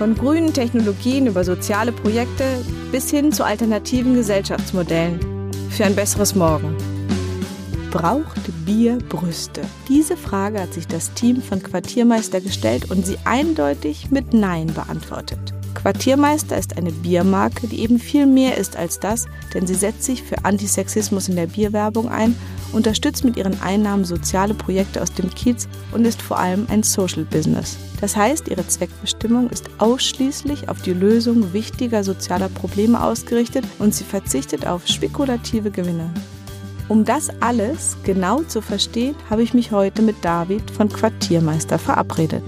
Von 0.00 0.14
grünen 0.14 0.54
Technologien 0.54 1.26
über 1.26 1.44
soziale 1.44 1.92
Projekte 1.92 2.64
bis 2.90 3.10
hin 3.10 3.32
zu 3.32 3.44
alternativen 3.44 4.14
Gesellschaftsmodellen 4.14 5.20
für 5.68 5.84
ein 5.84 5.94
besseres 5.94 6.34
Morgen. 6.34 6.74
Braucht 7.90 8.40
Bier 8.64 8.96
Brüste? 9.10 9.60
Diese 9.90 10.16
Frage 10.16 10.58
hat 10.58 10.72
sich 10.72 10.86
das 10.86 11.12
Team 11.12 11.42
von 11.42 11.62
Quartiermeister 11.62 12.40
gestellt 12.40 12.90
und 12.90 13.04
sie 13.04 13.18
eindeutig 13.26 14.10
mit 14.10 14.32
Nein 14.32 14.68
beantwortet. 14.68 15.52
Quartiermeister 15.74 16.56
ist 16.56 16.78
eine 16.78 16.92
Biermarke, 16.92 17.66
die 17.66 17.80
eben 17.80 17.98
viel 17.98 18.24
mehr 18.24 18.56
ist 18.56 18.76
als 18.76 19.00
das, 19.00 19.26
denn 19.52 19.66
sie 19.66 19.74
setzt 19.74 20.04
sich 20.04 20.22
für 20.22 20.46
Antisexismus 20.46 21.28
in 21.28 21.36
der 21.36 21.48
Bierwerbung 21.48 22.08
ein, 22.08 22.36
unterstützt 22.72 23.24
mit 23.24 23.36
ihren 23.36 23.60
Einnahmen 23.60 24.04
soziale 24.04 24.54
Projekte 24.54 25.02
aus 25.02 25.12
dem 25.12 25.30
Kiez 25.30 25.68
und 25.92 26.04
ist 26.04 26.22
vor 26.22 26.38
allem 26.38 26.66
ein 26.70 26.82
Social 26.82 27.24
Business. 27.24 27.76
Das 28.00 28.16
heißt, 28.16 28.48
ihre 28.48 28.66
Zweckbestimmung 28.66 29.50
ist 29.50 29.68
ausschließlich 29.78 30.68
auf 30.68 30.80
die 30.82 30.92
Lösung 30.92 31.52
wichtiger 31.52 32.04
sozialer 32.04 32.48
Probleme 32.48 33.02
ausgerichtet 33.02 33.64
und 33.78 33.94
sie 33.94 34.04
verzichtet 34.04 34.66
auf 34.66 34.86
spekulative 34.86 35.70
Gewinne. 35.70 36.10
Um 36.88 37.04
das 37.04 37.30
alles 37.40 37.96
genau 38.02 38.42
zu 38.42 38.60
verstehen, 38.60 39.14
habe 39.28 39.42
ich 39.42 39.54
mich 39.54 39.70
heute 39.70 40.02
mit 40.02 40.16
David 40.24 40.70
von 40.70 40.88
Quartiermeister 40.88 41.78
verabredet. 41.78 42.42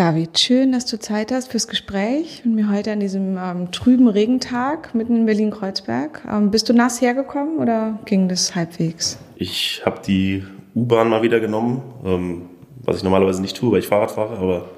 David, 0.00 0.38
schön, 0.38 0.72
dass 0.72 0.86
du 0.86 0.98
Zeit 0.98 1.30
hast 1.30 1.50
fürs 1.50 1.68
Gespräch 1.68 2.40
und 2.46 2.54
mir 2.54 2.70
heute 2.70 2.90
an 2.90 3.00
diesem 3.00 3.36
ähm, 3.36 3.70
trüben 3.70 4.08
Regentag 4.08 4.94
mitten 4.94 5.14
in 5.14 5.26
Berlin-Kreuzberg. 5.26 6.22
Ähm, 6.26 6.50
bist 6.50 6.70
du 6.70 6.72
nass 6.72 7.02
hergekommen 7.02 7.58
oder 7.58 7.98
ging 8.06 8.26
das 8.26 8.54
halbwegs? 8.54 9.18
Ich 9.36 9.82
habe 9.84 10.00
die 10.00 10.42
U-Bahn 10.74 11.10
mal 11.10 11.20
wieder 11.20 11.38
genommen, 11.38 11.82
ähm, 12.02 12.48
was 12.82 12.96
ich 12.96 13.02
normalerweise 13.02 13.42
nicht 13.42 13.58
tue, 13.58 13.72
weil 13.72 13.80
ich 13.80 13.88
Fahrrad 13.88 14.10
fahre, 14.10 14.38
aber 14.38 14.70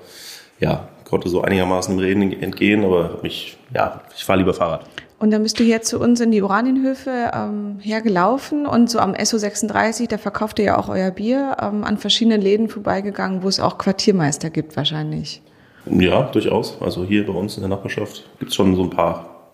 ja, 0.58 0.88
konnte 1.04 1.28
so 1.28 1.40
einigermaßen 1.40 1.96
dem 1.96 2.00
Reden 2.00 2.42
entgehen, 2.42 2.84
aber 2.84 3.20
mich, 3.22 3.56
ja, 3.72 4.00
ich 4.16 4.24
fahre 4.24 4.40
lieber 4.40 4.54
Fahrrad. 4.54 4.86
Und 5.22 5.30
dann 5.30 5.44
bist 5.44 5.60
du 5.60 5.62
hier 5.62 5.82
zu 5.82 6.00
uns 6.00 6.18
in 6.18 6.32
die 6.32 6.42
Oranienhöfe 6.42 7.30
ähm, 7.32 7.78
hergelaufen 7.78 8.66
und 8.66 8.90
so 8.90 8.98
am 8.98 9.12
SO36, 9.12 10.08
da 10.08 10.18
verkauft 10.18 10.58
ihr 10.58 10.64
ja 10.64 10.78
auch 10.78 10.88
euer 10.88 11.12
Bier, 11.12 11.58
ähm, 11.62 11.84
an 11.84 11.96
verschiedenen 11.96 12.40
Läden 12.40 12.68
vorbeigegangen, 12.68 13.44
wo 13.44 13.48
es 13.48 13.60
auch 13.60 13.78
Quartiermeister 13.78 14.50
gibt 14.50 14.76
wahrscheinlich. 14.76 15.40
Ja, 15.86 16.22
durchaus. 16.22 16.76
Also 16.80 17.04
hier 17.04 17.24
bei 17.24 17.34
uns 17.34 17.54
in 17.54 17.60
der 17.60 17.68
Nachbarschaft 17.68 18.28
gibt's 18.40 18.56
schon 18.56 18.74
so 18.74 18.82
ein 18.82 18.90
paar. 18.90 19.52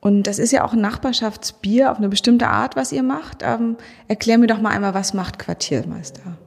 Und 0.00 0.22
das 0.22 0.38
ist 0.38 0.52
ja 0.52 0.64
auch 0.64 0.72
ein 0.72 0.80
Nachbarschaftsbier 0.80 1.92
auf 1.92 1.98
eine 1.98 2.08
bestimmte 2.08 2.48
Art, 2.48 2.74
was 2.74 2.90
ihr 2.90 3.02
macht. 3.02 3.42
Ähm, 3.42 3.76
erklär 4.08 4.38
mir 4.38 4.46
doch 4.46 4.62
mal 4.62 4.70
einmal, 4.70 4.94
was 4.94 5.12
macht 5.12 5.38
Quartiermeister? 5.38 6.38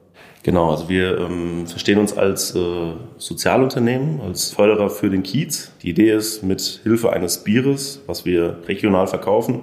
Genau, 0.48 0.70
also 0.70 0.88
wir 0.88 1.18
ähm, 1.18 1.66
verstehen 1.66 1.98
uns 1.98 2.16
als 2.16 2.54
äh, 2.54 2.94
Sozialunternehmen, 3.18 4.22
als 4.22 4.50
Förderer 4.50 4.88
für 4.88 5.10
den 5.10 5.22
Kiez. 5.22 5.72
Die 5.82 5.90
Idee 5.90 6.10
ist, 6.10 6.42
mit 6.42 6.80
Hilfe 6.84 7.12
eines 7.12 7.44
Bieres, 7.44 8.00
was 8.06 8.24
wir 8.24 8.56
regional 8.66 9.06
verkaufen, 9.08 9.62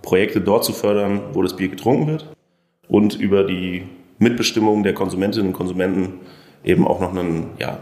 Projekte 0.00 0.40
dort 0.40 0.64
zu 0.64 0.72
fördern, 0.72 1.20
wo 1.34 1.42
das 1.42 1.56
Bier 1.56 1.68
getrunken 1.68 2.06
wird 2.06 2.26
und 2.88 3.16
über 3.16 3.44
die 3.44 3.86
Mitbestimmung 4.18 4.82
der 4.82 4.94
Konsumentinnen 4.94 5.48
und 5.48 5.52
Konsumenten 5.52 6.20
eben 6.64 6.86
auch 6.88 7.00
noch 7.00 7.14
einen, 7.14 7.50
ja, 7.58 7.80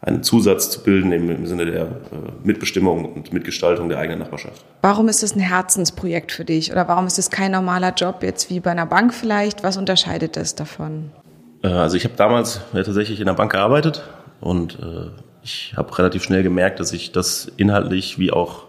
einen 0.00 0.22
Zusatz 0.22 0.70
zu 0.70 0.82
bilden 0.82 1.12
im, 1.12 1.44
Sinne 1.44 1.66
der 1.66 1.82
äh, 1.82 1.88
Mitbestimmung 2.44 3.04
und 3.04 3.34
Mitgestaltung 3.34 3.90
der 3.90 3.98
eigenen 3.98 4.20
Nachbarschaft. 4.20 4.64
Warum 4.80 5.08
ist 5.08 5.22
das 5.22 5.36
ein 5.36 5.40
Herzensprojekt 5.40 6.32
für 6.32 6.46
dich 6.46 6.72
oder 6.72 6.88
warum 6.88 7.06
ist 7.06 7.18
es 7.18 7.30
kein 7.30 7.52
normaler 7.52 7.92
Job 7.92 8.22
jetzt 8.22 8.48
wie 8.48 8.60
bei 8.60 8.70
einer 8.70 8.86
Bank 8.86 9.12
vielleicht? 9.12 9.62
Was 9.62 9.76
unterscheidet 9.76 10.38
das 10.38 10.54
davon? 10.54 11.10
Äh, 11.64 11.68
Also 11.68 11.96
ich 11.96 12.04
habe 12.04 12.14
damals 12.16 12.60
ja, 12.72 12.82
tatsächlich 12.82 13.18
in 13.18 13.26
der 13.26 13.34
Bank 13.34 13.52
gearbeitet 13.52 14.04
und 14.40 14.78
äh, 14.80 15.10
ich 15.42 15.74
habe 15.76 15.96
relativ 15.98 16.22
schnell 16.22 16.42
gemerkt, 16.42 16.78
dass 16.78 16.92
ich 16.92 17.10
das 17.12 17.50
inhaltlich 17.56 18.18
wie 18.18 18.32
auch 18.32 18.64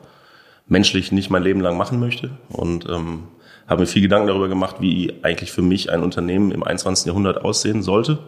menschlich 0.68 1.12
nicht 1.12 1.30
mein 1.30 1.44
Leben 1.44 1.62
lang 1.62 1.78
machen 1.78 2.00
möchte 2.00 2.32
und 2.50 2.90
ähm, 2.90 3.28
habe 3.68 3.82
mir 3.82 3.88
viel 3.88 4.02
Gedanken 4.02 4.28
darüber 4.28 4.48
gemacht, 4.48 4.78
wie 4.80 5.14
eigentlich 5.22 5.52
für 5.52 5.62
mich 5.62 5.92
ein 5.92 6.04
Unternehmen 6.04 6.52
im 6.52 6.64
21. 6.64 7.06
Jahrhundert 7.06 7.44
aussehen 7.44 7.82
sollte. 7.84 8.20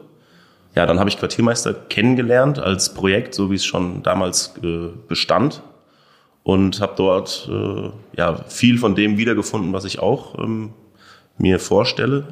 Ja, 0.75 0.85
dann 0.85 0.99
habe 0.99 1.09
ich 1.09 1.17
Quartiermeister 1.17 1.73
kennengelernt 1.73 2.59
als 2.59 2.93
Projekt, 2.93 3.33
so 3.33 3.49
wie 3.49 3.55
es 3.55 3.65
schon 3.65 4.03
damals 4.03 4.53
äh, 4.63 4.89
bestand 5.07 5.63
und 6.43 6.79
habe 6.81 6.93
dort 6.95 7.49
äh, 7.51 7.89
ja 8.15 8.35
viel 8.47 8.77
von 8.77 8.95
dem 8.95 9.17
wiedergefunden, 9.17 9.73
was 9.73 9.85
ich 9.85 9.99
auch 9.99 10.37
ähm, 10.37 10.73
mir 11.37 11.59
vorstelle 11.59 12.27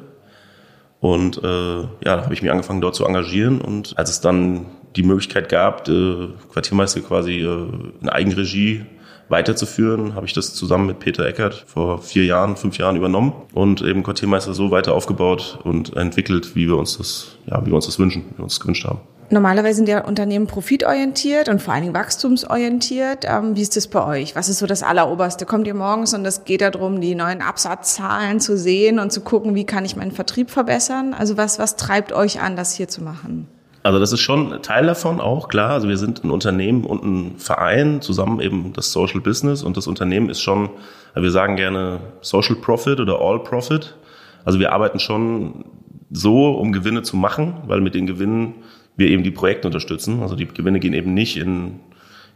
und 1.06 1.38
äh, 1.44 1.82
ja, 1.82 1.86
da 2.16 2.22
habe 2.24 2.34
ich 2.34 2.42
mich 2.42 2.50
angefangen 2.50 2.80
dort 2.80 2.96
zu 2.96 3.04
engagieren. 3.04 3.60
Und 3.60 3.96
als 3.96 4.10
es 4.10 4.20
dann 4.20 4.66
die 4.96 5.04
Möglichkeit 5.04 5.48
gab, 5.48 5.88
äh, 5.88 6.28
Quartiermeister 6.52 7.00
quasi 7.00 7.42
äh, 7.42 7.68
in 8.00 8.08
Eigenregie 8.08 8.84
weiterzuführen, 9.28 10.16
habe 10.16 10.26
ich 10.26 10.32
das 10.32 10.52
zusammen 10.52 10.86
mit 10.86 10.98
Peter 10.98 11.24
Eckert 11.24 11.64
vor 11.68 12.02
vier 12.02 12.24
Jahren, 12.24 12.56
fünf 12.56 12.78
Jahren 12.78 12.96
übernommen 12.96 13.34
und 13.54 13.82
eben 13.82 14.02
Quartiermeister 14.02 14.52
so 14.52 14.72
weiter 14.72 14.94
aufgebaut 14.94 15.60
und 15.62 15.96
entwickelt, 15.96 16.56
wie 16.56 16.66
wir 16.66 16.76
uns 16.76 16.98
das, 16.98 17.36
ja, 17.46 17.60
wie 17.62 17.70
wir 17.70 17.76
uns 17.76 17.86
das 17.86 18.00
wünschen, 18.00 18.24
wie 18.32 18.38
wir 18.38 18.42
uns 18.42 18.58
gewünscht 18.58 18.84
haben. 18.84 18.98
Normalerweise 19.28 19.76
sind 19.76 19.88
ja 19.88 20.04
Unternehmen 20.04 20.46
profitorientiert 20.46 21.48
und 21.48 21.60
vor 21.60 21.74
allen 21.74 21.82
Dingen 21.82 21.94
wachstumsorientiert. 21.94 23.24
Ähm, 23.24 23.56
wie 23.56 23.62
ist 23.62 23.76
das 23.76 23.88
bei 23.88 24.04
euch? 24.06 24.36
Was 24.36 24.48
ist 24.48 24.58
so 24.58 24.66
das 24.66 24.82
Alleroberste? 24.82 25.46
Kommt 25.46 25.66
ihr 25.66 25.74
morgens 25.74 26.14
und 26.14 26.24
es 26.24 26.44
geht 26.44 26.60
darum, 26.60 27.00
die 27.00 27.14
neuen 27.14 27.42
Absatzzahlen 27.42 28.38
zu 28.38 28.56
sehen 28.56 28.98
und 28.98 29.10
zu 29.12 29.22
gucken, 29.22 29.54
wie 29.54 29.64
kann 29.64 29.84
ich 29.84 29.96
meinen 29.96 30.12
Vertrieb 30.12 30.50
verbessern? 30.50 31.12
Also 31.12 31.36
was, 31.36 31.58
was 31.58 31.76
treibt 31.76 32.12
euch 32.12 32.40
an, 32.40 32.56
das 32.56 32.74
hier 32.74 32.88
zu 32.88 33.02
machen? 33.02 33.48
Also 33.82 33.98
das 34.00 34.12
ist 34.12 34.20
schon 34.20 34.62
Teil 34.62 34.86
davon 34.86 35.20
auch, 35.20 35.48
klar. 35.48 35.70
Also 35.70 35.88
wir 35.88 35.96
sind 35.96 36.24
ein 36.24 36.30
Unternehmen 36.30 36.84
und 36.84 37.04
ein 37.04 37.38
Verein, 37.38 38.00
zusammen 38.02 38.40
eben 38.40 38.72
das 38.72 38.92
Social 38.92 39.20
Business 39.20 39.62
und 39.62 39.76
das 39.76 39.86
Unternehmen 39.86 40.28
ist 40.28 40.40
schon, 40.40 40.70
wir 41.14 41.30
sagen 41.30 41.56
gerne 41.56 42.00
Social 42.20 42.56
Profit 42.56 43.00
oder 43.00 43.20
All 43.20 43.40
Profit. 43.40 43.96
Also 44.44 44.58
wir 44.58 44.72
arbeiten 44.72 44.98
schon 44.98 45.64
so, 46.10 46.52
um 46.52 46.72
Gewinne 46.72 47.02
zu 47.02 47.16
machen, 47.16 47.54
weil 47.66 47.80
mit 47.80 47.94
den 47.94 48.06
Gewinnen 48.06 48.54
wir 48.96 49.08
eben 49.08 49.22
die 49.22 49.30
Projekte 49.30 49.68
unterstützen. 49.68 50.22
Also 50.22 50.36
die 50.36 50.46
Gewinne 50.46 50.80
gehen 50.80 50.94
eben 50.94 51.14
nicht 51.14 51.36
in 51.36 51.80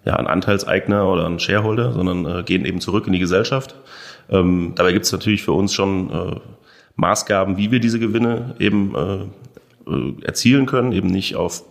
ja, 0.04 0.14
an 0.14 0.26
Anteilseigner 0.26 1.08
oder 1.08 1.26
an 1.26 1.38
Shareholder, 1.38 1.92
sondern 1.92 2.24
äh, 2.24 2.42
gehen 2.42 2.64
eben 2.64 2.80
zurück 2.80 3.06
in 3.06 3.12
die 3.12 3.18
Gesellschaft. 3.18 3.74
Ähm, 4.30 4.72
dabei 4.74 4.92
gibt 4.92 5.04
es 5.04 5.12
natürlich 5.12 5.42
für 5.42 5.52
uns 5.52 5.74
schon 5.74 6.10
äh, 6.10 6.36
Maßgaben, 6.96 7.56
wie 7.56 7.70
wir 7.70 7.80
diese 7.80 7.98
Gewinne 7.98 8.54
eben 8.58 8.94
äh, 8.94 9.90
äh, 9.90 10.14
erzielen 10.24 10.66
können, 10.66 10.92
eben 10.92 11.08
nicht 11.08 11.36
auf 11.36 11.64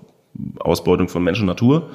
Ausbeutung 0.60 1.08
von 1.08 1.24
Mensch 1.24 1.40
und 1.40 1.48
Natur. 1.48 1.90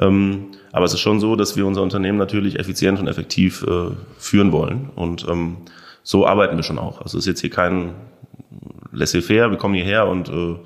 Ähm, 0.00 0.48
aber 0.72 0.84
es 0.84 0.92
ist 0.92 1.00
schon 1.00 1.20
so, 1.20 1.36
dass 1.36 1.56
wir 1.56 1.66
unser 1.66 1.82
Unternehmen 1.82 2.18
natürlich 2.18 2.58
effizient 2.58 2.98
und 2.98 3.06
effektiv 3.06 3.62
äh, 3.62 3.90
führen 4.18 4.52
wollen. 4.52 4.90
Und 4.94 5.26
ähm, 5.28 5.58
so 6.02 6.26
arbeiten 6.26 6.56
wir 6.56 6.62
schon 6.62 6.78
auch. 6.78 7.00
Also 7.00 7.18
es 7.18 7.24
ist 7.24 7.28
jetzt 7.28 7.40
hier 7.40 7.50
kein 7.50 7.94
laissez-faire, 8.92 9.50
wir 9.50 9.58
kommen 9.58 9.74
hierher 9.74 10.06
und 10.06 10.28
äh, 10.28 10.56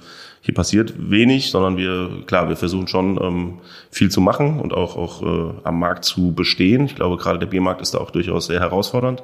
hier 0.42 0.54
passiert 0.54 0.94
wenig, 0.96 1.50
sondern 1.50 1.76
wir, 1.76 2.24
klar, 2.26 2.48
wir 2.48 2.56
versuchen 2.56 2.88
schon 2.88 3.22
ähm, 3.22 3.58
viel 3.90 4.10
zu 4.10 4.20
machen 4.20 4.58
und 4.58 4.72
auch, 4.72 4.96
auch 4.96 5.22
äh, 5.22 5.52
am 5.64 5.78
Markt 5.78 6.04
zu 6.04 6.32
bestehen. 6.32 6.86
Ich 6.86 6.94
glaube, 6.94 7.16
gerade 7.16 7.38
der 7.38 7.46
Biermarkt 7.46 7.82
ist 7.82 7.94
da 7.94 7.98
auch 7.98 8.10
durchaus 8.10 8.46
sehr 8.46 8.60
herausfordernd. 8.60 9.22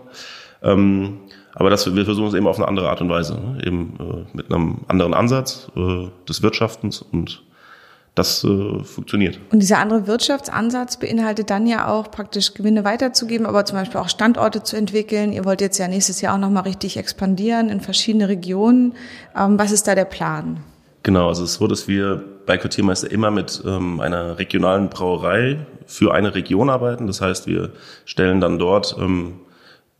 Ähm, 0.62 1.20
aber 1.54 1.70
das, 1.70 1.94
wir 1.94 2.04
versuchen 2.04 2.28
es 2.28 2.34
eben 2.34 2.46
auf 2.46 2.58
eine 2.58 2.68
andere 2.68 2.90
Art 2.90 3.00
und 3.00 3.08
Weise, 3.08 3.34
ne? 3.34 3.58
eben 3.64 3.96
äh, 3.98 4.36
mit 4.36 4.52
einem 4.52 4.80
anderen 4.88 5.14
Ansatz 5.14 5.70
äh, 5.74 6.08
des 6.28 6.42
Wirtschaftens 6.42 7.00
und 7.00 7.42
das 8.14 8.44
äh, 8.44 8.82
funktioniert. 8.82 9.38
Und 9.50 9.60
dieser 9.60 9.78
andere 9.78 10.06
Wirtschaftsansatz 10.06 10.98
beinhaltet 10.98 11.48
dann 11.48 11.66
ja 11.66 11.88
auch 11.88 12.10
praktisch 12.10 12.52
Gewinne 12.54 12.84
weiterzugeben, 12.84 13.46
aber 13.46 13.64
zum 13.64 13.78
Beispiel 13.78 14.00
auch 14.00 14.08
Standorte 14.08 14.62
zu 14.62 14.76
entwickeln. 14.76 15.32
Ihr 15.32 15.46
wollt 15.46 15.62
jetzt 15.62 15.78
ja 15.78 15.88
nächstes 15.88 16.20
Jahr 16.20 16.34
auch 16.34 16.38
nochmal 16.38 16.64
richtig 16.64 16.98
expandieren 16.98 17.70
in 17.70 17.80
verschiedene 17.80 18.28
Regionen. 18.28 18.94
Ähm, 19.34 19.58
was 19.58 19.70
ist 19.70 19.86
da 19.86 19.94
der 19.94 20.06
Plan? 20.06 20.60
Genau, 21.06 21.28
also 21.28 21.44
es 21.44 21.52
ist 21.52 21.58
so, 21.58 21.68
dass 21.68 21.86
wir 21.86 22.20
bei 22.46 22.58
Quartiermeister 22.58 23.08
immer 23.12 23.30
mit 23.30 23.62
ähm, 23.64 24.00
einer 24.00 24.40
regionalen 24.40 24.88
Brauerei 24.88 25.64
für 25.86 26.12
eine 26.12 26.34
Region 26.34 26.68
arbeiten. 26.68 27.06
Das 27.06 27.20
heißt, 27.20 27.46
wir 27.46 27.70
stellen 28.06 28.40
dann 28.40 28.58
dort 28.58 28.96
ähm, 28.98 29.34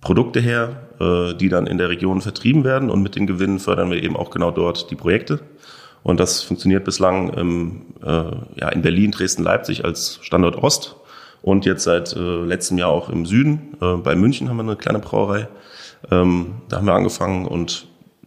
Produkte 0.01 0.41
her, 0.41 0.89
äh, 0.99 1.35
die 1.35 1.49
dann 1.49 1.69
in 1.69 1.79
der 1.79 1.91
Region 1.91 2.23
vertrieben 2.23 2.65
werden 2.65 2.91
und 2.91 3.05
mit 3.05 3.15
den 3.15 3.29
Gewinnen 3.29 3.61
fördern 3.61 3.93
wir 3.93 4.03
eben 4.03 4.17
auch 4.17 4.31
genau 4.31 4.51
dort 4.51 4.91
die 4.91 4.97
Projekte. 4.97 5.39
Und 6.03 6.19
das 6.19 6.43
funktioniert 6.43 6.85
bislang 6.85 7.33
im, 7.35 7.83
äh, 8.03 8.25
ja, 8.57 8.69
in 8.71 8.83
Berlin, 8.83 9.13
Dresden, 9.13 9.45
Leipzig 9.45 9.85
als 9.85 10.19
Standort 10.23 10.61
Ost 10.61 10.97
und 11.41 11.67
jetzt 11.67 11.85
seit 11.85 12.17
äh, 12.17 12.19
letztem 12.19 12.79
Jahr 12.79 12.91
auch 12.91 13.11
im 13.11 13.27
Süden. 13.27 13.77
Äh, 13.81 13.95
bei 13.99 14.17
München 14.17 14.49
haben 14.49 14.57
wir 14.57 14.65
eine 14.65 14.75
kleine 14.75 14.99
Brauerei. 14.99 15.47
Ähm, 16.11 16.63
da 16.69 16.79
haben 16.79 16.87
wir 16.87 16.95
angefangen 16.95 17.47
und 17.47 17.87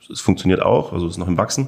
es 0.09 0.21
funktioniert 0.21 0.61
auch, 0.61 0.93
also 0.93 1.07
es 1.07 1.15
ist 1.15 1.17
noch 1.17 1.27
im 1.27 1.37
Wachsen. 1.37 1.67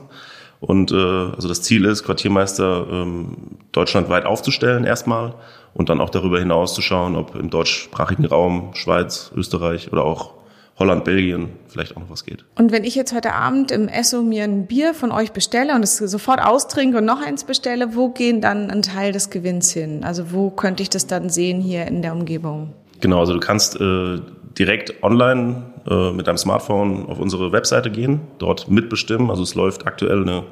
Und 0.62 0.92
äh, 0.92 0.96
also 0.96 1.48
das 1.48 1.64
Ziel 1.64 1.86
ist, 1.86 2.04
Quartiermeister 2.04 2.86
ähm, 2.90 3.36
deutschlandweit 3.72 4.26
aufzustellen 4.26 4.84
erstmal 4.84 5.34
und 5.74 5.90
dann 5.90 6.00
auch 6.00 6.12
darüber 6.12 6.38
hinaus 6.40 6.76
zu 6.76 6.84
schauen, 6.84 7.16
ob 7.16 7.36
im 7.36 7.50
deutschsprachigen 7.50 8.26
Raum, 8.26 8.70
Schweiz, 8.76 9.32
Österreich 9.36 9.92
oder 9.92 10.06
auch 10.06 10.36
Holland, 10.78 11.04
Belgien 11.04 11.50
vielleicht 11.68 11.98
auch 11.98 12.02
noch 12.02 12.12
was 12.12 12.26
geht. 12.26 12.46
Und 12.56 12.72
wenn 12.72 12.84
ich 12.84 12.94
jetzt 12.94 13.14
heute 13.14 13.34
Abend 13.34 13.72
im 13.72 13.88
Esso 13.88 14.22
mir 14.22 14.44
ein 14.44 14.68
Bier 14.68 14.94
von 14.94 15.12
euch 15.12 15.32
bestelle 15.32 15.74
und 15.76 15.84
es 15.84 15.98
sofort 15.98 16.42
austrinke 16.44 17.00
und 17.00 17.06
noch 17.06 17.26
eins 17.26 17.44
bestelle, 17.44 17.96
wo 17.96 18.10
gehen 18.10 18.40
dann 18.40 18.70
ein 18.70 18.84
Teil 18.84 19.12
des 19.12 19.32
Gewinns 19.32 19.72
hin? 19.72 20.04
Also 20.04 20.32
wo 20.32 20.52
könnte 20.52 20.84
ich 20.84 20.90
das 20.90 21.08
dann 21.08 21.30
sehen 21.30 21.60
hier 21.60 21.88
in 21.88 22.04
der 22.04 22.14
Umgebung? 22.14 22.74
Genau, 23.00 23.20
also 23.20 23.34
du 23.34 23.40
kannst 23.40 23.82
äh, 23.82 24.20
direkt 24.58 25.02
online 25.04 25.71
mit 25.86 26.28
deinem 26.28 26.38
Smartphone 26.38 27.08
auf 27.08 27.20
unsere 27.20 27.52
Webseite 27.52 27.90
gehen, 27.90 28.22
dort 28.38 28.70
mitbestimmen. 28.70 29.30
Also 29.30 29.44
es 29.44 29.56
läuft 29.56 29.88
aktuell 29.88 30.22
eine 30.22 30.44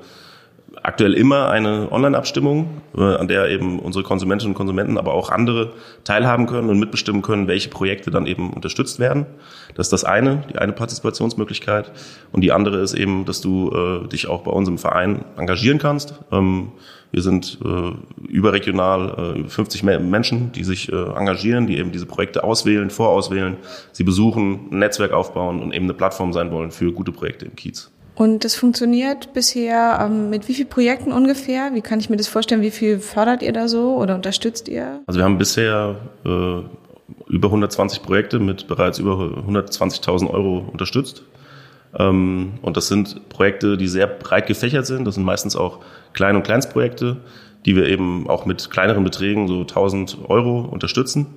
aktuell 0.83 1.13
immer 1.13 1.49
eine 1.49 1.91
Online-Abstimmung, 1.91 2.81
äh, 2.97 3.01
an 3.01 3.27
der 3.27 3.49
eben 3.49 3.79
unsere 3.79 4.03
Konsumentinnen 4.03 4.51
und 4.51 4.57
Konsumenten, 4.57 4.97
aber 4.97 5.13
auch 5.13 5.29
andere 5.29 5.73
teilhaben 6.03 6.47
können 6.47 6.69
und 6.69 6.79
mitbestimmen 6.79 7.21
können, 7.21 7.47
welche 7.47 7.69
Projekte 7.69 8.11
dann 8.11 8.25
eben 8.25 8.51
unterstützt 8.51 8.99
werden. 8.99 9.25
Das 9.75 9.87
ist 9.87 9.93
das 9.93 10.03
eine, 10.03 10.43
die 10.51 10.57
eine 10.57 10.73
Partizipationsmöglichkeit. 10.73 11.91
Und 12.31 12.41
die 12.41 12.51
andere 12.51 12.79
ist 12.79 12.93
eben, 12.93 13.25
dass 13.25 13.41
du 13.41 13.71
äh, 13.71 14.07
dich 14.07 14.27
auch 14.27 14.43
bei 14.43 14.51
unserem 14.51 14.77
Verein 14.77 15.23
engagieren 15.37 15.79
kannst. 15.79 16.13
Ähm, 16.31 16.71
wir 17.11 17.21
sind 17.23 17.57
äh, 17.65 18.27
überregional 18.27 19.33
äh, 19.35 19.39
über 19.39 19.49
50 19.49 19.83
Menschen, 19.83 20.51
die 20.51 20.63
sich 20.63 20.91
äh, 20.91 20.95
engagieren, 20.95 21.65
die 21.65 21.77
eben 21.77 21.91
diese 21.91 22.05
Projekte 22.05 22.43
auswählen, 22.43 22.89
vorauswählen, 22.89 23.57
sie 23.91 24.03
besuchen, 24.03 24.69
ein 24.71 24.79
Netzwerk 24.79 25.11
aufbauen 25.11 25.61
und 25.61 25.73
eben 25.73 25.85
eine 25.85 25.95
Plattform 25.95 26.33
sein 26.33 26.51
wollen 26.51 26.71
für 26.71 26.91
gute 26.91 27.11
Projekte 27.11 27.45
im 27.45 27.55
Kiez. 27.55 27.91
Und 28.19 28.43
das 28.43 28.53
funktioniert 28.53 29.31
bisher 29.31 29.97
ähm, 30.01 30.29
mit 30.29 30.49
wie 30.49 30.53
vielen 30.53 30.67
Projekten 30.67 31.13
ungefähr? 31.13 31.73
Wie 31.73 31.79
kann 31.79 32.01
ich 32.01 32.09
mir 32.09 32.17
das 32.17 32.27
vorstellen? 32.27 32.61
Wie 32.61 32.69
viel 32.69 32.99
fördert 32.99 33.41
ihr 33.41 33.53
da 33.53 33.69
so 33.69 33.95
oder 33.95 34.13
unterstützt 34.13 34.67
ihr? 34.67 34.99
Also 35.07 35.21
wir 35.21 35.23
haben 35.23 35.37
bisher 35.37 35.95
äh, 36.25 36.61
über 37.27 37.47
120 37.47 38.01
Projekte 38.01 38.39
mit 38.39 38.67
bereits 38.67 38.99
über 38.99 39.13
120.000 39.13 40.29
Euro 40.29 40.57
unterstützt. 40.69 41.23
Ähm, 41.97 42.55
und 42.61 42.75
das 42.75 42.89
sind 42.89 43.29
Projekte, 43.29 43.77
die 43.77 43.87
sehr 43.87 44.07
breit 44.07 44.47
gefächert 44.47 44.85
sind. 44.85 45.05
Das 45.05 45.15
sind 45.15 45.23
meistens 45.23 45.55
auch 45.55 45.79
Klein- 46.11 46.35
und 46.35 46.43
Kleinstprojekte, 46.43 47.21
die 47.65 47.77
wir 47.77 47.87
eben 47.87 48.29
auch 48.29 48.45
mit 48.45 48.69
kleineren 48.69 49.05
Beträgen, 49.05 49.47
so 49.47 49.61
1000 49.61 50.17
Euro, 50.27 50.59
unterstützen. 50.59 51.27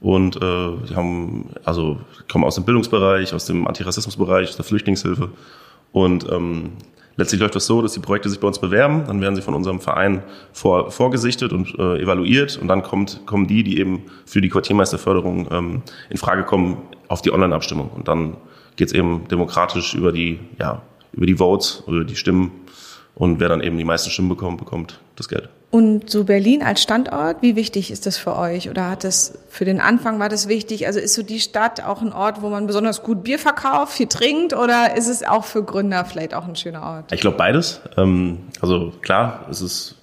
Und 0.00 0.36
äh, 0.36 0.40
die 0.88 0.94
haben, 0.94 1.50
also 1.64 1.98
kommen 2.30 2.44
aus 2.44 2.54
dem 2.54 2.64
Bildungsbereich, 2.64 3.34
aus 3.34 3.46
dem 3.46 3.66
Antirassismusbereich, 3.66 4.50
aus 4.50 4.56
der 4.56 4.64
Flüchtlingshilfe 4.64 5.30
und 5.92 6.30
ähm, 6.30 6.72
letztlich 7.16 7.40
läuft 7.40 7.54
das 7.54 7.66
so, 7.66 7.82
dass 7.82 7.92
die 7.92 8.00
Projekte 8.00 8.28
sich 8.28 8.40
bei 8.40 8.46
uns 8.46 8.58
bewerben, 8.58 9.04
dann 9.06 9.20
werden 9.20 9.36
sie 9.36 9.42
von 9.42 9.54
unserem 9.54 9.80
Verein 9.80 10.22
vor, 10.52 10.90
vorgesichtet 10.90 11.52
und 11.52 11.78
äh, 11.78 12.00
evaluiert 12.00 12.58
und 12.60 12.68
dann 12.68 12.82
kommt, 12.82 13.26
kommen 13.26 13.46
die, 13.46 13.62
die 13.62 13.78
eben 13.78 14.04
für 14.24 14.40
die 14.40 14.48
Quartiermeisterförderung 14.48 15.48
ähm, 15.50 15.82
in 16.08 16.16
Frage 16.16 16.44
kommen, 16.44 16.78
auf 17.08 17.22
die 17.22 17.32
Online-Abstimmung. 17.32 17.90
Und 17.90 18.08
dann 18.08 18.36
geht 18.76 18.88
es 18.88 18.94
eben 18.94 19.26
demokratisch 19.28 19.94
über 19.94 20.12
die, 20.12 20.38
ja, 20.58 20.82
über 21.12 21.26
die 21.26 21.34
Votes, 21.34 21.82
über 21.86 22.04
die 22.04 22.16
Stimmen 22.16 22.52
und 23.14 23.40
wer 23.40 23.48
dann 23.48 23.60
eben 23.60 23.76
die 23.76 23.84
meisten 23.84 24.10
Stimmen 24.10 24.28
bekommt, 24.28 24.58
bekommt 24.58 25.00
das 25.16 25.28
Geld. 25.28 25.48
Und 25.70 26.10
so 26.10 26.24
Berlin 26.24 26.62
als 26.64 26.82
Standort, 26.82 27.42
wie 27.42 27.54
wichtig 27.54 27.92
ist 27.92 28.04
das 28.04 28.16
für 28.16 28.36
euch? 28.36 28.68
Oder 28.68 28.90
hat 28.90 29.04
das 29.04 29.38
für 29.48 29.64
den 29.64 29.80
Anfang 29.80 30.18
war 30.18 30.28
das 30.28 30.48
wichtig? 30.48 30.86
Also 30.88 30.98
ist 30.98 31.14
so 31.14 31.22
die 31.22 31.38
Stadt 31.38 31.84
auch 31.84 32.02
ein 32.02 32.12
Ort, 32.12 32.42
wo 32.42 32.48
man 32.48 32.66
besonders 32.66 33.04
gut 33.04 33.22
Bier 33.22 33.38
verkauft, 33.38 33.92
viel 33.92 34.08
trinkt? 34.08 34.52
Oder 34.52 34.96
ist 34.96 35.06
es 35.06 35.22
auch 35.22 35.44
für 35.44 35.62
Gründer 35.62 36.04
vielleicht 36.04 36.34
auch 36.34 36.48
ein 36.48 36.56
schöner 36.56 36.82
Ort? 36.82 37.12
Ich 37.12 37.20
glaube 37.20 37.36
beides. 37.36 37.80
Ähm, 37.96 38.38
also 38.60 38.92
klar, 39.00 39.46
es 39.48 39.60
ist 39.60 39.94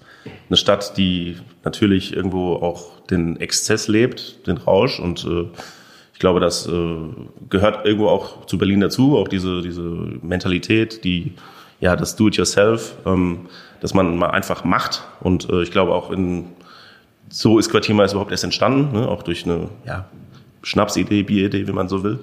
eine 0.48 0.56
Stadt, 0.56 0.98
die 0.98 1.38
natürlich 1.66 2.16
irgendwo 2.16 2.54
auch 2.56 3.02
den 3.10 3.38
Exzess 3.38 3.90
lebt, 3.90 4.48
den 4.48 4.58
Rausch 4.58 5.02
und 5.02 5.26
äh, 5.26 5.48
ich 6.14 6.20
glaube, 6.20 6.40
das 6.40 6.66
äh, 6.66 6.96
gehört 7.50 7.86
irgendwo 7.86 8.08
auch 8.08 8.46
zu 8.46 8.58
Berlin 8.58 8.80
dazu, 8.80 9.18
auch 9.18 9.28
diese, 9.28 9.62
diese 9.62 9.82
Mentalität, 9.82 11.04
die, 11.04 11.34
ja, 11.80 11.96
das 11.96 12.16
Do-it-yourself. 12.16 12.96
Dass 13.82 13.94
man 13.94 14.18
mal 14.18 14.32
einfach 14.32 14.64
macht. 14.64 15.04
Und 15.20 15.50
äh, 15.50 15.62
ich 15.62 15.72
glaube 15.72 15.94
auch 15.94 16.12
in 16.12 16.46
so 17.30 17.60
ist 17.60 17.70
Quartiermeister 17.70 18.16
überhaupt 18.16 18.32
erst 18.32 18.44
entstanden, 18.44 18.98
ne? 18.98 19.08
auch 19.08 19.24
durch 19.24 19.46
eine 19.46 19.70
ja, 19.86 20.06
Schnapsidee, 20.62 21.24
Bieridee, 21.24 21.68
wie 21.68 21.72
man 21.74 21.90
so 21.90 22.04
will. 22.04 22.20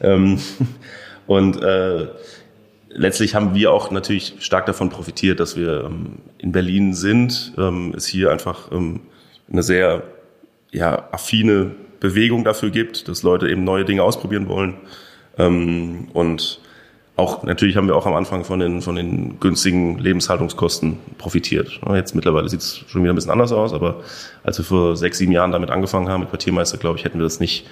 Ähm, 0.00 0.38
und 1.26 1.60
äh, 1.62 2.08
letztlich 2.88 3.34
haben 3.34 3.54
wir 3.54 3.72
auch 3.72 3.90
natürlich 3.90 4.34
stark 4.40 4.66
davon 4.66 4.90
profitiert, 4.90 5.40
dass 5.40 5.56
wir 5.56 5.84
ähm, 5.84 6.18
in 6.38 6.52
Berlin 6.52 6.94
sind. 6.94 7.52
Ähm, 7.58 7.94
es 7.96 8.06
hier 8.06 8.30
einfach 8.30 8.70
ähm, 8.72 9.00
eine 9.50 9.62
sehr 9.62 10.04
ja, 10.70 11.08
affine 11.12 11.72
Bewegung 12.00 12.44
dafür 12.44 12.70
gibt, 12.70 13.08
dass 13.08 13.22
Leute 13.22 13.48
eben 13.48 13.64
neue 13.64 13.84
Dinge 13.84 14.02
ausprobieren 14.02 14.48
wollen. 14.48 14.74
Ähm, 15.38 16.08
und 16.12 16.60
auch 17.16 17.44
natürlich 17.44 17.76
haben 17.76 17.86
wir 17.86 17.94
auch 17.94 18.06
am 18.06 18.14
Anfang 18.14 18.44
von 18.44 18.58
den, 18.58 18.82
von 18.82 18.96
den 18.96 19.38
günstigen 19.38 19.98
Lebenshaltungskosten 19.98 20.98
profitiert. 21.16 21.80
Jetzt 21.94 22.14
mittlerweile 22.14 22.48
sieht 22.48 22.60
es 22.60 22.84
schon 22.88 23.02
wieder 23.02 23.12
ein 23.12 23.16
bisschen 23.16 23.30
anders 23.30 23.52
aus, 23.52 23.72
aber 23.72 24.00
als 24.42 24.58
wir 24.58 24.64
vor 24.64 24.96
sechs, 24.96 25.18
sieben 25.18 25.30
Jahren 25.30 25.52
damit 25.52 25.70
angefangen 25.70 26.08
haben 26.08 26.20
mit 26.20 26.30
Quartiermeister, 26.30 26.76
glaube 26.76 26.98
ich, 26.98 27.04
hätten 27.04 27.18
wir 27.18 27.24
das 27.24 27.38
nicht 27.38 27.66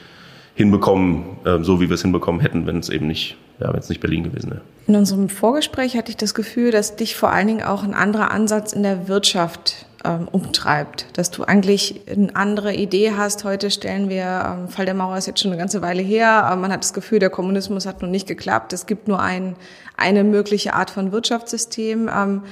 hinbekommen, 0.55 1.25
ähm, 1.44 1.65
so 1.65 1.81
wie 1.81 1.89
wir 1.89 1.94
es 1.94 2.03
hinbekommen 2.03 2.41
hätten, 2.41 2.67
wenn 2.67 2.79
es 2.79 2.89
eben 2.89 3.06
nicht, 3.06 3.37
ja, 3.59 3.73
wenn 3.73 3.81
es 3.81 3.89
nicht 3.89 4.00
Berlin 4.00 4.23
gewesen 4.23 4.50
wäre. 4.50 4.61
In 4.87 4.97
unserem 4.97 5.29
Vorgespräch 5.29 5.97
hatte 5.97 6.11
ich 6.11 6.17
das 6.17 6.35
Gefühl, 6.35 6.71
dass 6.71 6.94
dich 6.94 7.17
vor 7.17 7.31
allen 7.31 7.47
Dingen 7.47 7.62
auch 7.62 7.83
ein 7.83 7.94
anderer 7.94 8.31
Ansatz 8.31 8.73
in 8.73 8.83
der 8.83 9.09
Wirtschaft 9.09 9.87
ähm, 10.04 10.28
umtreibt, 10.31 11.06
dass 11.14 11.31
du 11.31 11.44
eigentlich 11.44 12.02
eine 12.10 12.34
andere 12.34 12.75
Idee 12.75 13.12
hast. 13.16 13.44
Heute 13.44 13.70
stellen 13.70 14.08
wir, 14.08 14.25
ähm, 14.46 14.69
Fall 14.69 14.84
der 14.84 14.94
Mauer 14.94 15.16
ist 15.16 15.26
jetzt 15.26 15.40
schon 15.40 15.50
eine 15.50 15.58
ganze 15.58 15.82
Weile 15.82 16.02
her, 16.02 16.44
aber 16.44 16.56
man 16.56 16.72
hat 16.72 16.82
das 16.82 16.93
Gefühl, 16.93 17.19
der 17.19 17.31
Kommunismus 17.31 17.87
hat 17.87 18.02
noch 18.02 18.08
nicht 18.08 18.26
geklappt. 18.26 18.72
Es 18.72 18.87
gibt 18.87 19.08
nur 19.08 19.20
ein, 19.20 19.56
eine 19.96 20.25
mögliche 20.25 20.75
Art 20.75 20.90
von 20.90 21.12
Wirtschaftssystem. 21.12 22.10
Ähm, 22.15 22.43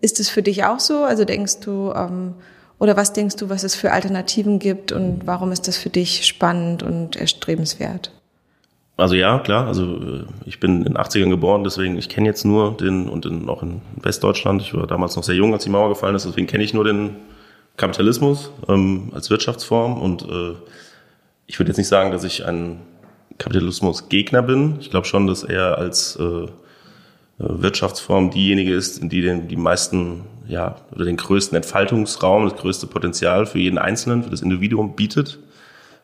ist 0.00 0.20
es 0.20 0.28
für 0.28 0.42
dich 0.42 0.64
auch 0.64 0.80
so? 0.80 1.04
Also 1.04 1.24
denkst 1.24 1.60
du, 1.60 1.92
ähm, 1.94 2.34
oder 2.78 2.96
was 2.96 3.12
denkst 3.12 3.36
du, 3.36 3.48
was 3.48 3.64
es 3.64 3.74
für 3.74 3.92
Alternativen 3.92 4.58
gibt 4.58 4.92
und 4.92 5.26
warum 5.26 5.50
ist 5.50 5.66
das 5.66 5.76
für 5.76 5.90
dich 5.90 6.26
spannend 6.26 6.82
und 6.82 7.16
erstrebenswert? 7.16 8.12
Also 8.98 9.14
ja, 9.14 9.38
klar. 9.38 9.66
Also 9.66 9.84
äh, 9.84 10.24
ich 10.44 10.60
bin 10.60 10.78
in 10.78 10.84
den 10.84 10.98
80ern 10.98 11.30
geboren, 11.30 11.64
deswegen 11.64 11.96
ich 11.96 12.10
kenne 12.10 12.26
jetzt 12.26 12.44
nur 12.44 12.76
den 12.76 13.08
und 13.08 13.24
in, 13.24 13.48
auch 13.48 13.62
in 13.62 13.80
Westdeutschland. 14.02 14.60
Ich 14.60 14.74
war 14.74 14.86
damals 14.86 15.16
noch 15.16 15.22
sehr 15.24 15.36
jung, 15.36 15.54
als 15.54 15.64
die 15.64 15.70
Mauer 15.70 15.88
gefallen 15.88 16.16
ist, 16.16 16.26
deswegen 16.26 16.46
kenne 16.46 16.64
ich 16.64 16.74
nur 16.74 16.84
den 16.84 17.16
Kapitalismus 17.76 18.50
ähm, 18.68 19.12
als 19.14 19.30
Wirtschaftsform 19.30 20.02
und 20.02 20.22
äh, 20.22 20.54
ich 21.46 21.58
würde 21.58 21.70
jetzt 21.70 21.78
nicht 21.78 21.88
sagen, 21.88 22.10
dass 22.10 22.24
ich 22.24 22.44
ein 22.44 22.80
Kapitalismusgegner 23.38 24.42
bin. 24.42 24.76
Ich 24.80 24.90
glaube 24.90 25.06
schon, 25.06 25.28
dass 25.28 25.44
er 25.44 25.78
als 25.78 26.16
äh, 26.16 26.24
äh, 26.24 26.48
Wirtschaftsform 27.38 28.30
diejenige 28.30 28.74
ist, 28.74 28.98
in 28.98 29.08
die 29.08 29.22
den, 29.22 29.46
die 29.46 29.56
meisten, 29.56 30.24
ja, 30.48 30.76
oder 30.92 31.04
den 31.04 31.16
größten 31.16 31.54
Entfaltungsraum, 31.54 32.48
das 32.48 32.58
größte 32.58 32.88
Potenzial 32.88 33.46
für 33.46 33.60
jeden 33.60 33.78
Einzelnen, 33.78 34.24
für 34.24 34.30
das 34.30 34.42
Individuum 34.42 34.96
bietet. 34.96 35.38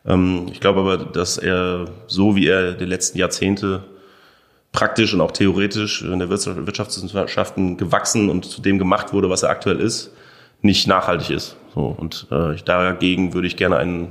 Ähm, 0.05 0.47
ich 0.51 0.59
glaube 0.59 0.81
aber, 0.81 0.97
dass 0.97 1.37
er 1.37 1.87
so 2.07 2.35
wie 2.35 2.47
er 2.47 2.73
die 2.73 2.85
letzten 2.85 3.17
Jahrzehnte 3.17 3.83
praktisch 4.71 5.13
und 5.13 5.21
auch 5.21 5.31
theoretisch 5.31 6.01
in 6.01 6.19
der 6.19 6.29
Wirtschaftswissenschaften 6.29 7.77
gewachsen 7.77 8.29
und 8.29 8.45
zu 8.45 8.61
dem 8.61 8.77
gemacht 8.77 9.13
wurde, 9.13 9.29
was 9.29 9.43
er 9.43 9.49
aktuell 9.49 9.79
ist, 9.79 10.11
nicht 10.61 10.87
nachhaltig 10.87 11.29
ist. 11.29 11.55
So, 11.73 11.95
und 11.97 12.27
äh, 12.29 12.55
dagegen 12.63 13.33
würde 13.33 13.47
ich 13.47 13.55
gerne 13.55 13.77
ein, 13.77 14.09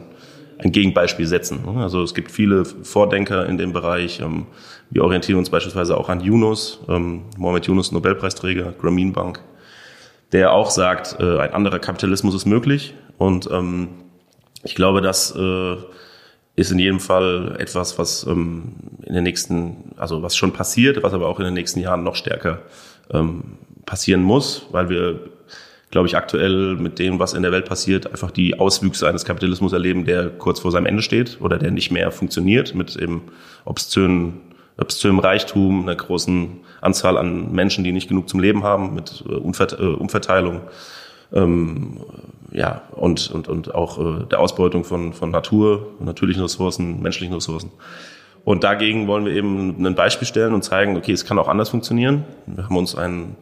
ein 0.58 0.72
Gegenbeispiel 0.72 1.26
setzen. 1.26 1.60
Also 1.76 2.02
es 2.02 2.14
gibt 2.14 2.30
viele 2.30 2.64
Vordenker 2.64 3.46
in 3.46 3.58
dem 3.58 3.72
Bereich. 3.72 4.20
Ähm, 4.20 4.46
wir 4.90 5.04
orientieren 5.04 5.38
uns 5.38 5.50
beispielsweise 5.50 5.96
auch 5.96 6.08
an 6.08 6.20
Yunus, 6.20 6.80
ähm, 6.88 7.22
Mohamed 7.36 7.66
Yunus, 7.66 7.92
Nobelpreisträger, 7.92 8.72
Grameen 8.72 9.12
Bank, 9.12 9.40
der 10.32 10.52
auch 10.52 10.70
sagt, 10.70 11.16
äh, 11.20 11.40
ein 11.40 11.52
anderer 11.52 11.78
Kapitalismus 11.78 12.34
ist 12.34 12.46
möglich. 12.46 12.94
Und 13.18 13.48
ähm, 13.52 13.88
ich 14.64 14.74
glaube, 14.74 15.00
das 15.00 15.34
äh, 15.36 15.76
ist 16.56 16.70
in 16.70 16.78
jedem 16.78 17.00
Fall 17.00 17.56
etwas, 17.58 17.98
was 17.98 18.26
ähm, 18.26 18.74
in 19.02 19.14
den 19.14 19.24
nächsten, 19.24 19.92
also 19.96 20.22
was 20.22 20.36
schon 20.36 20.52
passiert, 20.52 21.02
was 21.02 21.12
aber 21.12 21.28
auch 21.28 21.38
in 21.38 21.44
den 21.44 21.54
nächsten 21.54 21.80
Jahren 21.80 22.04
noch 22.04 22.16
stärker 22.16 22.62
ähm, 23.12 23.58
passieren 23.86 24.22
muss, 24.22 24.66
weil 24.70 24.88
wir, 24.88 25.20
glaube 25.90 26.08
ich, 26.08 26.16
aktuell 26.16 26.76
mit 26.76 26.98
dem, 26.98 27.18
was 27.18 27.34
in 27.34 27.42
der 27.42 27.52
Welt 27.52 27.66
passiert, 27.66 28.06
einfach 28.06 28.30
die 28.30 28.58
Auswüchse 28.58 29.08
eines 29.08 29.24
Kapitalismus 29.24 29.72
erleben, 29.72 30.04
der 30.04 30.30
kurz 30.30 30.60
vor 30.60 30.70
seinem 30.70 30.86
Ende 30.86 31.02
steht 31.02 31.38
oder 31.40 31.58
der 31.58 31.70
nicht 31.70 31.90
mehr 31.90 32.10
funktioniert 32.10 32.74
mit 32.74 32.96
eben 32.96 33.22
obszönen 33.64 34.40
obszönem 34.76 35.20
Reichtum, 35.20 35.82
einer 35.82 35.94
großen 35.94 36.60
Anzahl 36.80 37.16
an 37.16 37.52
Menschen, 37.52 37.84
die 37.84 37.92
nicht 37.92 38.08
genug 38.08 38.28
zum 38.28 38.40
Leben 38.40 38.64
haben, 38.64 38.94
mit 38.94 39.24
äh, 39.28 39.32
Umverteilung, 39.32 40.62
ähm, 41.32 42.00
ja, 42.54 42.82
und, 42.92 43.30
und, 43.30 43.48
und 43.48 43.74
auch 43.74 43.98
äh, 43.98 44.24
der 44.26 44.38
Ausbeutung 44.38 44.84
von, 44.84 45.12
von 45.12 45.30
Natur, 45.30 45.88
natürlichen 45.98 46.42
Ressourcen, 46.42 47.02
menschlichen 47.02 47.34
Ressourcen. 47.34 47.72
Und 48.44 48.62
dagegen 48.62 49.08
wollen 49.08 49.24
wir 49.24 49.32
eben 49.32 49.84
ein 49.84 49.94
Beispiel 49.94 50.28
stellen 50.28 50.54
und 50.54 50.62
zeigen, 50.62 50.96
okay, 50.96 51.12
es 51.12 51.24
kann 51.24 51.38
auch 51.38 51.48
anders 51.48 51.70
funktionieren. 51.70 52.24
Wir 52.46 52.64
haben 52.64 52.76
uns 52.76 52.94
einen 52.94 53.36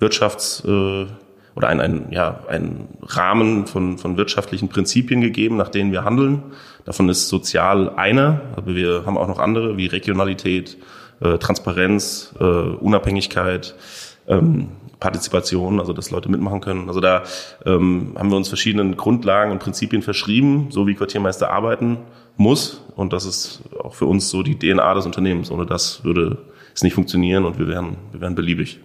Wirtschafts- 0.00 0.66
äh, 0.66 1.06
oder 1.54 1.68
einen, 1.68 1.80
einen, 1.80 2.12
ja, 2.12 2.40
einen 2.48 2.88
Rahmen 3.02 3.66
von, 3.66 3.98
von 3.98 4.16
wirtschaftlichen 4.16 4.68
Prinzipien 4.68 5.20
gegeben, 5.20 5.56
nach 5.56 5.68
denen 5.68 5.92
wir 5.92 6.04
handeln. 6.04 6.42
Davon 6.84 7.08
ist 7.08 7.28
sozial 7.28 7.90
einer, 7.90 8.42
aber 8.56 8.74
wir 8.74 9.04
haben 9.06 9.16
auch 9.16 9.28
noch 9.28 9.38
andere 9.38 9.76
wie 9.76 9.86
Regionalität, 9.86 10.76
äh, 11.20 11.38
Transparenz, 11.38 12.34
äh, 12.38 12.44
Unabhängigkeit, 12.44 13.74
ähm, 14.28 14.68
Partizipation, 15.00 15.80
also 15.80 15.92
dass 15.92 16.10
Leute 16.10 16.30
mitmachen 16.30 16.60
können. 16.60 16.88
Also 16.88 17.00
da 17.00 17.22
ähm, 17.64 18.14
haben 18.16 18.30
wir 18.30 18.36
uns 18.36 18.48
verschiedenen 18.48 18.96
Grundlagen 18.96 19.52
und 19.52 19.58
Prinzipien 19.58 20.02
verschrieben, 20.02 20.68
so 20.70 20.86
wie 20.86 20.94
Quartiermeister 20.94 21.50
arbeiten 21.50 21.98
muss. 22.36 22.82
Und 22.96 23.12
das 23.12 23.24
ist 23.24 23.62
auch 23.82 23.94
für 23.94 24.06
uns 24.06 24.30
so 24.30 24.42
die 24.42 24.58
DNA 24.58 24.94
des 24.94 25.06
Unternehmens. 25.06 25.50
Ohne 25.50 25.66
das 25.66 26.04
würde 26.04 26.38
es 26.74 26.82
nicht 26.82 26.94
funktionieren 26.94 27.44
und 27.44 27.58
wir 27.58 27.68
wären, 27.68 27.96
wir 28.12 28.20
wären 28.20 28.34
beliebig. 28.34 28.80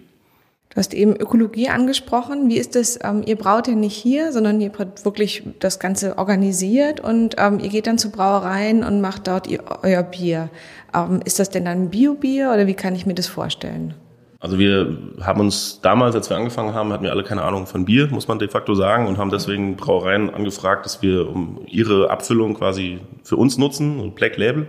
Du 0.72 0.76
hast 0.76 0.94
eben 0.94 1.14
Ökologie 1.16 1.68
angesprochen. 1.68 2.48
Wie 2.48 2.56
ist 2.56 2.76
es? 2.76 2.98
Ähm, 3.04 3.22
ihr 3.26 3.36
braut 3.36 3.68
ja 3.68 3.74
nicht 3.74 3.94
hier, 3.94 4.32
sondern 4.32 4.58
ihr 4.58 4.72
habt 4.78 5.04
wirklich 5.04 5.42
das 5.58 5.78
Ganze 5.78 6.16
organisiert 6.16 6.98
und 6.98 7.36
ähm, 7.36 7.58
ihr 7.60 7.68
geht 7.68 7.86
dann 7.86 7.98
zu 7.98 8.10
Brauereien 8.10 8.82
und 8.82 9.02
macht 9.02 9.26
dort 9.26 9.46
ihr, 9.46 9.62
euer 9.82 10.02
Bier. 10.02 10.48
Ähm, 10.94 11.20
ist 11.26 11.38
das 11.38 11.50
denn 11.50 11.66
dann 11.66 11.90
Bio-Bier 11.90 12.52
oder 12.54 12.66
wie 12.66 12.74
kann 12.74 12.94
ich 12.94 13.04
mir 13.04 13.14
das 13.14 13.26
vorstellen? 13.26 13.92
Also 14.42 14.58
wir 14.58 14.98
haben 15.20 15.38
uns 15.38 15.80
damals, 15.82 16.16
als 16.16 16.28
wir 16.28 16.36
angefangen 16.36 16.74
haben, 16.74 16.92
hatten 16.92 17.04
wir 17.04 17.12
alle 17.12 17.22
keine 17.22 17.44
Ahnung 17.44 17.68
von 17.68 17.84
Bier, 17.84 18.08
muss 18.08 18.26
man 18.26 18.40
de 18.40 18.48
facto 18.48 18.74
sagen, 18.74 19.06
und 19.06 19.16
haben 19.16 19.30
deswegen 19.30 19.76
Brauereien 19.76 20.34
angefragt, 20.34 20.84
dass 20.84 21.00
wir 21.00 21.28
um 21.28 21.60
ihre 21.68 22.10
Abfüllung 22.10 22.54
quasi 22.54 22.98
für 23.22 23.36
uns 23.36 23.56
nutzen, 23.56 24.12
Black 24.16 24.36
Label. 24.36 24.66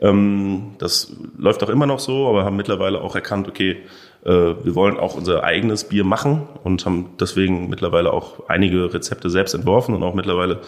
Ähm, 0.00 0.72
das 0.78 1.16
läuft 1.38 1.62
auch 1.62 1.68
immer 1.68 1.86
noch 1.86 2.00
so, 2.00 2.26
aber 2.28 2.44
haben 2.44 2.56
mittlerweile 2.56 3.00
auch 3.00 3.14
erkannt, 3.14 3.46
okay, 3.46 3.76
äh, 4.24 4.30
wir 4.30 4.74
wollen 4.74 4.98
auch 4.98 5.14
unser 5.14 5.44
eigenes 5.44 5.84
Bier 5.84 6.02
machen 6.02 6.48
und 6.64 6.84
haben 6.84 7.10
deswegen 7.20 7.68
mittlerweile 7.68 8.12
auch 8.12 8.48
einige 8.48 8.92
Rezepte 8.92 9.30
selbst 9.30 9.54
entworfen 9.54 9.94
und 9.94 10.02
auch 10.02 10.14
mittlerweile 10.14 10.58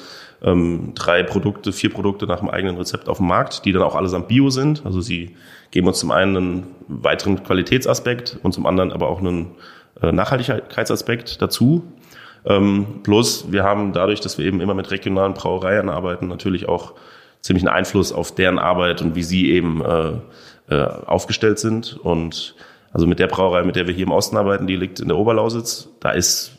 ähm, 0.43 0.93
drei 0.95 1.23
Produkte, 1.23 1.73
vier 1.73 1.91
Produkte 1.91 2.27
nach 2.27 2.41
dem 2.41 2.51
eigenen 2.51 2.77
Rezept 2.77 3.09
auf 3.09 3.19
dem 3.19 3.27
Markt, 3.27 3.65
die 3.65 3.73
dann 3.73 3.83
auch 3.83 3.95
allesamt 3.95 4.29
Bio 4.29 4.51
sind. 4.51 4.85
Also 4.85 5.01
sie 5.01 5.37
geben 5.71 5.87
uns 5.87 5.99
zum 5.99 6.11
einen 6.11 6.37
einen 6.37 6.67
weiteren 6.89 7.43
Qualitätsaspekt 7.43 8.39
und 8.43 8.53
zum 8.53 8.67
anderen 8.67 8.93
aber 8.93 9.09
auch 9.09 9.21
einen 9.21 9.53
äh, 10.03 10.13
Nachhaltigkeitsaspekt 10.13 11.41
dazu. 11.43 11.85
Ähm, 12.45 13.01
plus 13.03 13.51
wir 13.51 13.65
haben 13.65 13.93
dadurch, 13.93 14.21
dass 14.21 14.39
wir 14.39 14.45
eben 14.45 14.61
immer 14.61 14.75
mit 14.75 14.91
regionalen 14.91 15.35
Brauereien 15.35 15.89
arbeiten, 15.89 16.29
natürlich 16.29 16.69
auch 16.69 16.95
ziemlichen 17.41 17.69
Einfluss 17.69 18.13
auf 18.13 18.35
deren 18.35 18.59
Arbeit 18.59 19.03
und 19.03 19.15
wie 19.15 19.23
sie 19.23 19.51
eben 19.51 19.83
äh, 19.85 20.13
äh, 20.69 20.83
aufgestellt 21.07 21.59
sind. 21.59 21.97
Und 21.97 22.55
also 22.93 23.07
mit 23.07 23.19
der 23.19 23.27
Brauerei, 23.27 23.63
mit 23.63 23.77
der 23.77 23.87
wir 23.87 23.95
hier 23.95 24.07
im 24.07 24.13
Osten 24.13 24.37
arbeiten, 24.37 24.67
die 24.67 24.77
liegt 24.77 25.01
in 25.01 25.09
der 25.09 25.17
Oberlausitz. 25.17 25.89
Da 26.01 26.11
ist, 26.11 26.56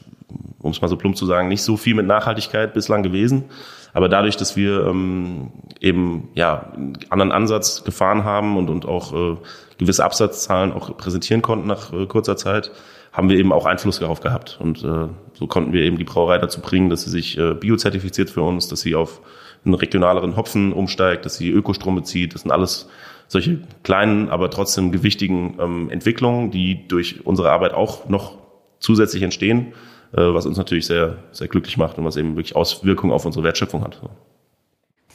um 0.60 0.72
es 0.72 0.82
mal 0.82 0.88
so 0.88 0.98
plump 0.98 1.16
zu 1.16 1.26
sagen, 1.26 1.48
nicht 1.48 1.62
so 1.64 1.78
viel 1.78 1.96
mit 1.96 2.06
Nachhaltigkeit 2.06 2.74
bislang 2.74 3.04
gewesen. 3.04 3.46
Aber 3.94 4.10
dadurch, 4.10 4.38
dass 4.38 4.56
wir 4.56 4.86
ähm, 4.86 5.52
eben 5.80 6.30
ja 6.36 6.72
einen 6.74 6.98
anderen 7.10 7.32
Ansatz 7.32 7.84
gefahren 7.84 8.24
haben 8.24 8.58
und, 8.58 8.70
und 8.70 8.86
auch 8.86 9.14
äh, 9.14 9.38
gewisse 9.78 10.04
Absatzzahlen 10.04 10.74
auch 10.74 10.96
präsentieren 10.98 11.42
konnten 11.42 11.68
nach 11.68 11.94
äh, 11.94 12.06
kurzer 12.06 12.38
Zeit, 12.38 12.72
haben 13.12 13.30
wir 13.30 13.38
eben 13.38 13.52
auch 13.52 13.66
Einfluss 13.66 14.00
darauf 14.00 14.20
gehabt. 14.20 14.58
Und 14.62 14.84
äh, 14.84 15.08
so 15.34 15.48
konnten 15.48 15.74
wir 15.74 15.82
eben 15.82 15.98
die 15.98 16.04
Brauerei 16.04 16.38
dazu 16.38 16.62
bringen, 16.62 16.90
dass 16.90 17.04
sie 17.04 17.10
sich 17.10 17.38
äh, 17.38 17.54
biozertifiziert 17.54 18.30
für 18.30 18.42
uns, 18.42 18.68
dass 18.68 18.82
sie 18.82 18.96
auf 18.96 19.22
einen 19.66 19.74
regionaleren 19.74 20.36
Hopfen 20.36 20.74
umsteigt, 20.74 21.26
dass 21.26 21.38
sie 21.38 21.50
Ökostrom 21.50 21.96
bezieht. 21.96 22.36
Das 22.36 22.42
sind 22.42 22.52
alles 22.52 22.90
solche 23.28 23.60
kleinen, 23.84 24.30
aber 24.30 24.50
trotzdem 24.50 24.92
gewichtigen 24.92 25.58
ähm, 25.60 25.90
Entwicklungen, 25.90 26.52
die 26.52 26.88
durch 26.88 27.26
unsere 27.26 27.52
Arbeit 27.52 27.74
auch 27.74 28.08
noch 28.08 28.38
zusätzlich 28.80 29.24
entstehen, 29.24 29.74
was 30.12 30.46
uns 30.46 30.58
natürlich 30.58 30.86
sehr, 30.86 31.18
sehr 31.32 31.48
glücklich 31.48 31.78
macht 31.78 31.98
und 31.98 32.06
was 32.06 32.16
eben 32.16 32.36
wirklich 32.36 32.56
Auswirkungen 32.56 33.14
auf 33.14 33.26
unsere 33.26 33.44
Wertschöpfung 33.44 33.84
hat. 33.84 34.02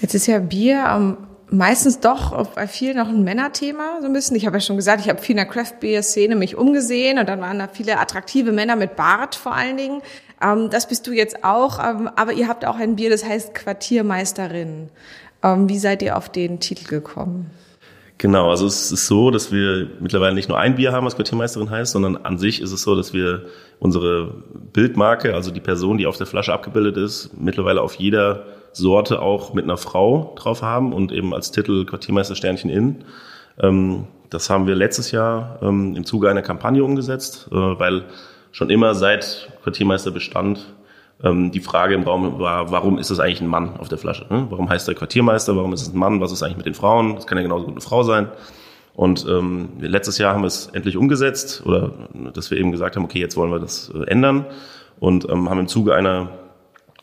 Jetzt 0.01 0.15
ist 0.15 0.27
ja 0.27 0.39
Bier 0.39 0.85
ähm, 0.89 1.17
meistens 1.53 2.01
doch 2.01 2.47
bei 2.55 2.67
vielen 2.67 2.97
noch 2.97 3.09
ein 3.09 3.23
Männerthema 3.23 3.99
so 4.01 4.07
ein 4.07 4.13
bisschen. 4.13 4.37
Ich 4.37 4.47
habe 4.47 4.57
ja 4.57 4.61
schon 4.61 4.77
gesagt, 4.77 5.01
ich 5.03 5.09
habe 5.09 5.21
viel 5.21 5.33
in 5.33 5.37
der 5.37 5.47
Craft 5.47 5.81
Beer 5.81 6.03
Szene 6.03 6.35
mich 6.35 6.57
umgesehen 6.57 7.19
und 7.19 7.29
dann 7.29 7.41
waren 7.41 7.59
da 7.59 7.69
viele 7.69 7.99
attraktive 7.99 8.53
Männer 8.53 8.77
mit 8.77 8.97
Bart 8.97 9.35
vor 9.35 9.55
allen 9.55 9.77
Dingen. 9.77 10.03
Ähm, 10.43 10.71
das 10.71 10.89
bist 10.89 11.07
du 11.07 11.13
jetzt 11.13 11.45
auch, 11.45 11.79
ähm, 11.79 12.11
aber 12.17 12.33
ihr 12.33 12.49
habt 12.49 12.65
auch 12.65 12.77
ein 12.77 12.97
Bier, 12.97 13.11
das 13.11 13.25
heißt 13.25 13.55
Quartiermeisterin. 13.55 14.89
Ähm, 15.43 15.69
wie 15.69 15.79
seid 15.79 16.03
ihr 16.03 16.17
auf 16.17 16.29
den 16.29 16.61
Titel 16.61 16.87
gekommen? 16.87 17.51
Genau, 18.23 18.51
also 18.51 18.67
es 18.67 18.93
ist 18.93 19.09
so, 19.09 19.33
dass 19.33 19.51
wir 19.51 19.89
mittlerweile 19.99 20.33
nicht 20.33 20.49
nur 20.49 20.57
ein 20.57 20.77
Bier 20.77 20.93
haben, 20.93 21.05
was 21.05 21.17
Quartiermeisterin 21.17 21.71
heißt, 21.71 21.91
sondern 21.91 22.17
an 22.19 22.39
sich 22.39 22.63
ist 22.63 22.71
es 22.71 22.83
so, 22.83 22.95
dass 22.95 23.13
wir 23.13 23.47
unsere 23.81 24.33
Bildmarke, 24.73 25.35
also 25.35 25.51
die 25.51 25.59
Person, 25.59 25.99
die 25.99 26.07
auf 26.07 26.19
der 26.19 26.29
Flasche 26.29 26.53
abgebildet 26.53 26.97
ist, 26.97 27.31
mittlerweile 27.37 27.83
auf 27.83 27.97
jeder 27.97 28.45
Sorte 28.71 29.21
auch 29.21 29.55
mit 29.55 29.65
einer 29.65 29.77
Frau 29.77 30.37
drauf 30.39 30.63
haben 30.63 30.93
und 30.93 31.11
eben 31.11 31.35
als 31.35 31.51
Titel 31.51 31.85
Quartiermeister 31.85 32.37
Sternchen 32.37 32.71
in. 32.71 33.05
Ähm, 33.61 34.05
das 34.31 34.49
haben 34.49 34.69
wir 34.69 34.77
letztes 34.77 35.11
Jahr 35.11 35.59
ähm, 35.61 35.97
im 35.97 36.05
Zuge 36.05 36.31
einer 36.31 36.43
Kampagne 36.43 36.85
umgesetzt, 36.85 37.49
äh, 37.51 37.57
weil 37.57 38.05
schon 38.53 38.71
immer 38.71 38.95
seit 38.95 39.51
Quartiermeister 39.65 40.13
bestand 40.13 40.61
die 41.25 41.61
Frage 41.61 41.95
im 41.95 42.03
Raum 42.03 42.41
war, 42.41 42.73
warum 42.73 42.99
ist 42.99 43.11
es 43.11 43.21
eigentlich 43.21 43.41
ein 43.41 43.47
Mann 43.47 43.77
auf 43.79 43.89
der 43.89 43.99
Flasche? 43.99 44.27
Ne? 44.29 44.47
Warum 44.51 44.69
heißt 44.69 44.89
der 44.89 44.97
Quartiermeister? 44.97 45.57
Warum 45.57 45.73
ist 45.73 45.83
es 45.83 45.93
ein 45.93 45.99
Mann? 45.99 46.21
Was 46.21 46.33
ist 46.33 46.43
eigentlich 46.43 46.57
mit 46.57 46.67
den 46.67 46.75
Frauen? 46.75 47.15
Das 47.15 47.29
kann 47.29 47.39
ja 47.39 47.43
genauso 47.43 47.67
gut 47.67 47.75
eine 47.75 47.81
Frau 47.81 48.03
sein. 48.03 48.29
Und 48.95 49.27
ähm, 49.29 49.71
letztes 49.79 50.19
Jahr 50.19 50.35
haben 50.35 50.43
wir 50.43 50.49
es 50.49 50.67
endlich 50.67 50.97
umgesetzt 50.97 51.63
oder 51.65 51.93
dass 52.35 52.51
wir 52.51 52.59
eben 52.59 52.73
gesagt 52.73 52.97
haben, 52.97 53.05
okay, 53.05 53.21
jetzt 53.21 53.37
wollen 53.37 53.51
wir 53.51 53.59
das 53.59 53.91
äh, 53.95 54.05
ändern 54.11 54.47
und 55.01 55.29
ähm, 55.31 55.49
haben 55.49 55.61
im 55.61 55.69
Zuge 55.69 55.95
einer 55.95 56.29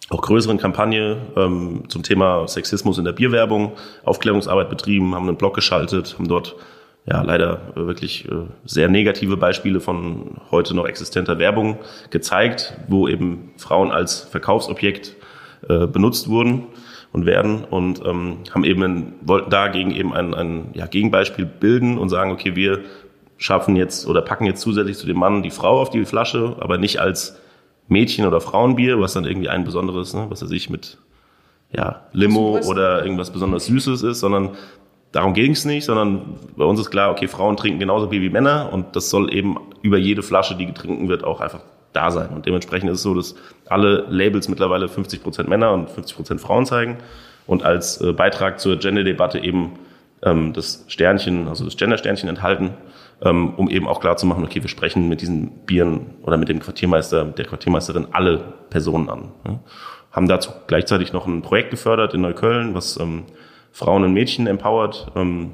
auch 0.10 0.22
größeren 0.22 0.58
Kampagne 0.58 1.18
ähm, 1.36 1.84
zum 1.88 2.04
Thema 2.04 2.48
Sexismus 2.48 2.98
in 2.98 3.06
der 3.06 3.12
Bierwerbung 3.12 3.74
Aufklärungsarbeit 4.04 4.70
betrieben, 4.70 5.16
haben 5.16 5.28
einen 5.28 5.38
Blog 5.38 5.56
geschaltet, 5.56 6.16
haben 6.18 6.28
dort 6.28 6.56
ja 7.06 7.22
leider 7.22 7.74
äh, 7.76 7.88
wirklich 7.88 8.26
äh, 8.30 8.46
sehr 8.66 8.90
negative 8.90 9.38
Beispiele 9.38 9.80
von 9.80 10.38
heute 10.52 10.76
noch 10.76 10.88
existenter 10.88 11.40
Werbung 11.40 11.78
gezeigt, 12.10 12.78
wo 12.88 13.08
eben 13.08 13.52
Frauen 13.58 13.92
als 13.92 14.22
Verkaufsobjekt 14.22 15.16
äh, 15.68 15.88
benutzt 15.88 16.30
wurden 16.30 16.68
und 17.12 17.26
werden 17.26 17.64
und 17.64 18.02
ähm, 18.06 18.38
haben 18.52 18.64
eben 18.64 18.84
ein, 18.84 19.14
wollten 19.22 19.50
dagegen 19.50 19.92
eben 19.92 20.14
ein, 20.14 20.34
ein 20.34 20.70
ja, 20.74 20.86
Gegenbeispiel 20.86 21.46
bilden 21.46 21.98
und 21.98 22.10
sagen, 22.10 22.32
okay, 22.32 22.56
wir 22.56 22.82
schaffen 23.38 23.76
jetzt 23.76 24.06
oder 24.06 24.22
packen 24.22 24.46
jetzt 24.46 24.62
zusätzlich 24.62 24.98
zu 24.98 25.08
dem 25.08 25.18
Mann 25.18 25.44
die 25.44 25.50
Frau 25.50 25.80
auf 25.80 25.90
die 25.90 26.06
Flasche, 26.06 26.58
aber 26.60 26.78
nicht 26.78 27.00
als 27.00 27.40
Mädchen- 27.88 28.28
oder 28.28 28.42
Frauenbier, 28.42 29.00
was 29.00 29.14
dann 29.14 29.26
irgendwie 29.26 29.50
ein 29.50 29.64
besonderes, 29.64 30.14
ne, 30.14 30.28
was 30.30 30.42
er 30.42 30.48
sich 30.48 30.70
mit 30.70 30.98
ja, 31.72 32.04
Limo 32.14 32.60
oder 32.68 33.04
irgendwas 33.04 33.32
besonders 33.32 33.66
Süßes 33.66 34.04
ist, 34.04 34.20
sondern 34.20 34.52
darum 35.12 35.34
ging 35.34 35.52
es 35.52 35.66
nicht, 35.66 35.86
sondern 35.86 36.38
bei 36.56 36.66
uns 36.66 36.80
ist 36.80 36.92
klar, 36.92 37.12
okay, 37.12 37.28
Frauen 37.28 37.58
trinken 37.58 37.80
genauso 37.80 38.08
Bier 38.08 38.22
wie 38.22 38.30
Männer 38.30 38.70
und 38.72 38.96
das 38.96 39.10
soll 39.10 39.34
eben 39.34 39.58
über 39.82 39.98
jede 39.98 40.24
Flasche, 40.24 40.56
die 40.56 40.66
getrunken 40.66 41.10
wird, 41.10 41.24
auch 41.24 41.42
einfach 41.42 41.62
da 41.94 42.12
sein. 42.12 42.30
Und 42.30 42.46
dementsprechend 42.46 42.90
ist 42.90 42.98
es 42.98 43.04
so, 43.04 43.16
dass 43.16 43.36
alle 43.68 44.06
Labels 44.10 44.48
mittlerweile 44.48 44.88
50 44.88 45.24
Prozent 45.24 45.50
Männer 45.50 45.72
und 45.72 45.90
50 45.90 46.16
Prozent 46.16 46.42
Frauen 46.42 46.66
zeigen 46.66 46.98
und 47.48 47.64
als 47.64 48.00
äh, 48.02 48.14
Beitrag 48.14 48.60
zur 48.60 48.78
Gender-Debatte 48.78 49.40
eben 49.40 49.80
ähm, 50.24 50.54
das 50.54 50.86
Sternchen, 50.88 51.48
also 51.48 51.66
das 51.66 51.78
Gender-Sternchen 51.78 52.30
enthalten, 52.30 52.72
ähm, 53.22 53.54
um 53.56 53.70
eben 53.70 53.88
auch 53.88 54.00
klar 54.00 54.18
zu 54.18 54.26
machen, 54.26 54.44
okay, 54.44 54.62
wir 54.62 54.70
sprechen 54.70 55.10
mit 55.10 55.22
diesen 55.22 55.66
Bieren 55.66 56.14
oder 56.24 56.38
mit 56.38 56.50
dem 56.50 56.60
Quartiermeister, 56.60 57.26
der 57.26 57.46
Quartiermeisterin 57.46 58.08
alle 58.12 58.54
Personen 58.70 59.10
an. 59.10 59.32
Ja. 59.46 59.60
Haben 60.12 60.28
dazu 60.28 60.52
gleichzeitig 60.68 61.14
noch 61.14 61.28
ein 61.28 61.42
Projekt 61.42 61.72
gefördert 61.72 62.14
in 62.14 62.22
Neukölln, 62.22 62.74
was 62.74 63.00
ähm, 63.00 63.26
Frauen 63.80 64.04
und 64.04 64.14
Mädchen 64.14 64.46
empowert 64.46 65.10
ähm, 65.16 65.52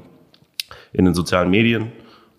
in 0.92 1.04
den 1.04 1.14
sozialen 1.14 1.48
Medien. 1.48 1.92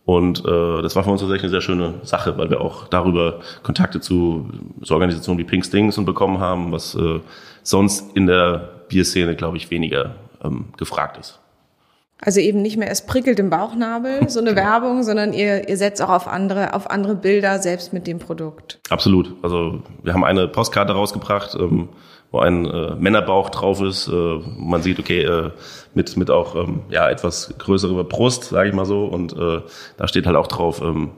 Und 0.04 0.40
äh, 0.40 0.82
das 0.82 0.98
war 0.98 1.04
für 1.04 1.10
uns 1.12 1.22
tatsächlich 1.22 1.44
eine 1.44 1.52
sehr 1.52 1.62
schöne 1.62 1.96
Sache, 2.04 2.38
weil 2.38 2.50
wir 2.50 2.60
auch 2.60 2.88
darüber 2.90 3.40
Kontakte 3.64 4.02
zu 4.02 4.50
so 4.82 4.94
Organisationen 4.94 5.40
wie 5.40 5.46
Pink 5.46 5.66
Stings 5.66 5.96
bekommen 6.04 6.40
haben, 6.40 6.74
was 6.74 6.94
äh, 6.96 7.22
sonst 7.64 8.16
in 8.16 8.28
der 8.28 8.70
Bierszene, 8.90 9.36
glaube 9.36 9.56
ich, 9.56 9.72
weniger 9.72 10.16
ähm, 10.44 10.66
gefragt 10.78 11.18
ist. 11.18 11.40
Also 12.20 12.40
eben 12.40 12.62
nicht 12.62 12.78
mehr, 12.78 12.90
es 12.90 13.06
prickelt 13.06 13.40
im 13.40 13.50
Bauchnabel, 13.50 14.28
so 14.30 14.40
eine 14.40 14.54
genau. 14.54 14.62
Werbung, 14.62 15.04
sondern 15.04 15.32
ihr, 15.32 15.70
ihr 15.70 15.78
setzt 15.78 16.02
auch 16.02 16.10
auf 16.10 16.28
andere, 16.28 16.74
auf 16.74 16.90
andere 16.90 17.16
Bilder 17.16 17.60
selbst 17.60 17.94
mit 17.94 18.08
dem 18.08 18.20
Produkt. 18.20 18.80
Absolut. 18.90 19.34
Also 19.42 19.84
wir 20.04 20.14
haben 20.14 20.26
eine 20.26 20.50
Postkarte 20.50 20.94
rausgebracht, 20.94 21.56
ähm, 21.56 21.90
wo 22.32 22.40
ein 22.40 22.66
äh, 22.66 22.96
Männerbauch 22.96 23.50
drauf 23.50 23.82
ist. 23.82 24.08
Äh, 24.08 24.40
man 24.58 24.82
sieht, 24.82 25.00
okay, 25.00 25.22
äh, 25.24 25.52
mit, 25.94 26.16
mit 26.18 26.30
auch 26.30 26.56
ähm, 26.56 26.82
ja, 26.90 27.10
etwas 27.10 27.54
größerer 27.58 28.04
Brust, 28.04 28.46
sage 28.46 28.70
ich 28.70 28.76
mal 28.76 28.86
so. 28.86 29.06
Und 29.06 29.34
äh, 29.34 29.62
da 29.98 30.08
steht 30.08 30.26
halt 30.26 30.36
auch 30.36 30.48
drauf, 30.48 30.82
ähm, 30.82 31.12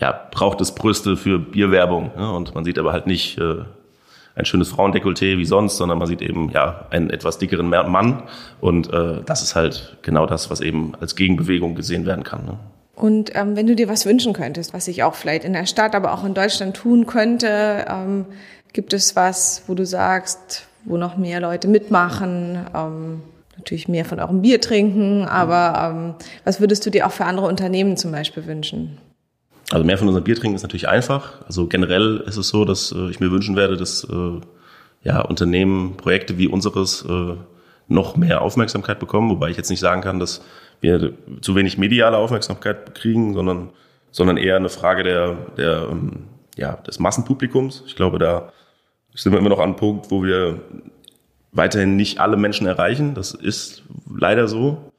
ja, 0.00 0.28
braucht 0.30 0.60
es 0.60 0.74
Brüste 0.74 1.16
für 1.16 1.38
Bierwerbung. 1.38 2.10
Ja? 2.16 2.30
Und 2.30 2.54
man 2.54 2.64
sieht 2.64 2.78
aber 2.78 2.92
halt 2.92 3.06
nicht 3.06 3.38
äh, 3.38 3.64
ein 4.36 4.44
schönes 4.44 4.72
Frauendekolleté 4.72 5.38
wie 5.38 5.44
sonst, 5.44 5.76
sondern 5.76 5.98
man 5.98 6.08
sieht 6.08 6.20
eben 6.20 6.50
ja 6.50 6.86
einen 6.90 7.10
etwas 7.10 7.38
dickeren 7.38 7.68
Mann. 7.68 8.24
Und 8.60 8.92
äh, 8.92 9.22
das 9.24 9.42
ist 9.42 9.54
halt 9.54 9.98
genau 10.02 10.26
das, 10.26 10.50
was 10.50 10.60
eben 10.60 10.94
als 11.00 11.14
Gegenbewegung 11.14 11.74
gesehen 11.74 12.06
werden 12.06 12.24
kann. 12.24 12.44
Ne? 12.44 12.58
Und 12.96 13.34
ähm, 13.34 13.56
wenn 13.56 13.66
du 13.66 13.74
dir 13.74 13.88
was 13.88 14.06
wünschen 14.06 14.32
könntest, 14.32 14.72
was 14.72 14.88
ich 14.88 15.02
auch 15.02 15.14
vielleicht 15.14 15.44
in 15.44 15.52
der 15.52 15.66
Stadt, 15.66 15.94
aber 15.94 16.12
auch 16.12 16.24
in 16.24 16.34
Deutschland 16.34 16.76
tun 16.76 17.06
könnte, 17.06 17.84
ähm, 17.88 18.26
Gibt 18.74 18.92
es 18.92 19.14
was, 19.14 19.62
wo 19.68 19.74
du 19.74 19.86
sagst, 19.86 20.66
wo 20.84 20.96
noch 20.96 21.16
mehr 21.16 21.40
Leute 21.40 21.68
mitmachen? 21.68 22.58
Ähm, 22.74 23.22
natürlich 23.56 23.86
mehr 23.86 24.04
von 24.04 24.18
eurem 24.18 24.42
Bier 24.42 24.60
trinken, 24.60 25.26
aber 25.26 25.92
ähm, 25.94 26.14
was 26.44 26.60
würdest 26.60 26.84
du 26.84 26.90
dir 26.90 27.06
auch 27.06 27.12
für 27.12 27.24
andere 27.24 27.46
Unternehmen 27.46 27.96
zum 27.96 28.10
Beispiel 28.10 28.46
wünschen? 28.46 28.98
Also 29.70 29.84
mehr 29.84 29.96
von 29.96 30.08
unserem 30.08 30.24
Bier 30.24 30.34
trinken 30.34 30.56
ist 30.56 30.62
natürlich 30.62 30.88
einfach. 30.88 31.40
Also 31.46 31.68
generell 31.68 32.24
ist 32.26 32.36
es 32.36 32.48
so, 32.48 32.64
dass 32.64 32.90
äh, 32.90 33.10
ich 33.10 33.20
mir 33.20 33.30
wünschen 33.30 33.54
werde, 33.54 33.76
dass 33.76 34.02
äh, 34.10 34.40
ja, 35.04 35.20
Unternehmen, 35.20 35.96
Projekte 35.96 36.36
wie 36.36 36.48
unseres 36.48 37.04
äh, 37.08 37.36
noch 37.86 38.16
mehr 38.16 38.42
Aufmerksamkeit 38.42 38.98
bekommen, 38.98 39.30
wobei 39.30 39.50
ich 39.50 39.56
jetzt 39.56 39.70
nicht 39.70 39.80
sagen 39.80 40.00
kann, 40.00 40.18
dass 40.18 40.42
wir 40.80 41.12
zu 41.42 41.54
wenig 41.54 41.78
mediale 41.78 42.16
Aufmerksamkeit 42.16 42.96
kriegen, 42.96 43.34
sondern, 43.34 43.70
sondern 44.10 44.36
eher 44.36 44.56
eine 44.56 44.68
Frage 44.68 45.04
der, 45.04 45.36
der, 45.56 45.88
ähm, 45.92 46.24
ja, 46.56 46.72
des 46.72 46.98
Massenpublikums. 46.98 47.84
Ich 47.86 47.94
glaube, 47.94 48.18
da 48.18 48.52
sind 49.14 49.32
wir 49.32 49.38
immer 49.38 49.48
noch 49.48 49.58
an 49.58 49.70
einem 49.70 49.76
Punkt, 49.76 50.10
wo 50.10 50.22
wir 50.22 50.60
weiterhin 51.52 51.96
nicht 51.96 52.20
alle 52.20 52.36
Menschen 52.36 52.66
erreichen. 52.66 53.14
Das 53.14 53.32
ist 53.32 53.84
leider 54.10 54.48
so. 54.48 54.92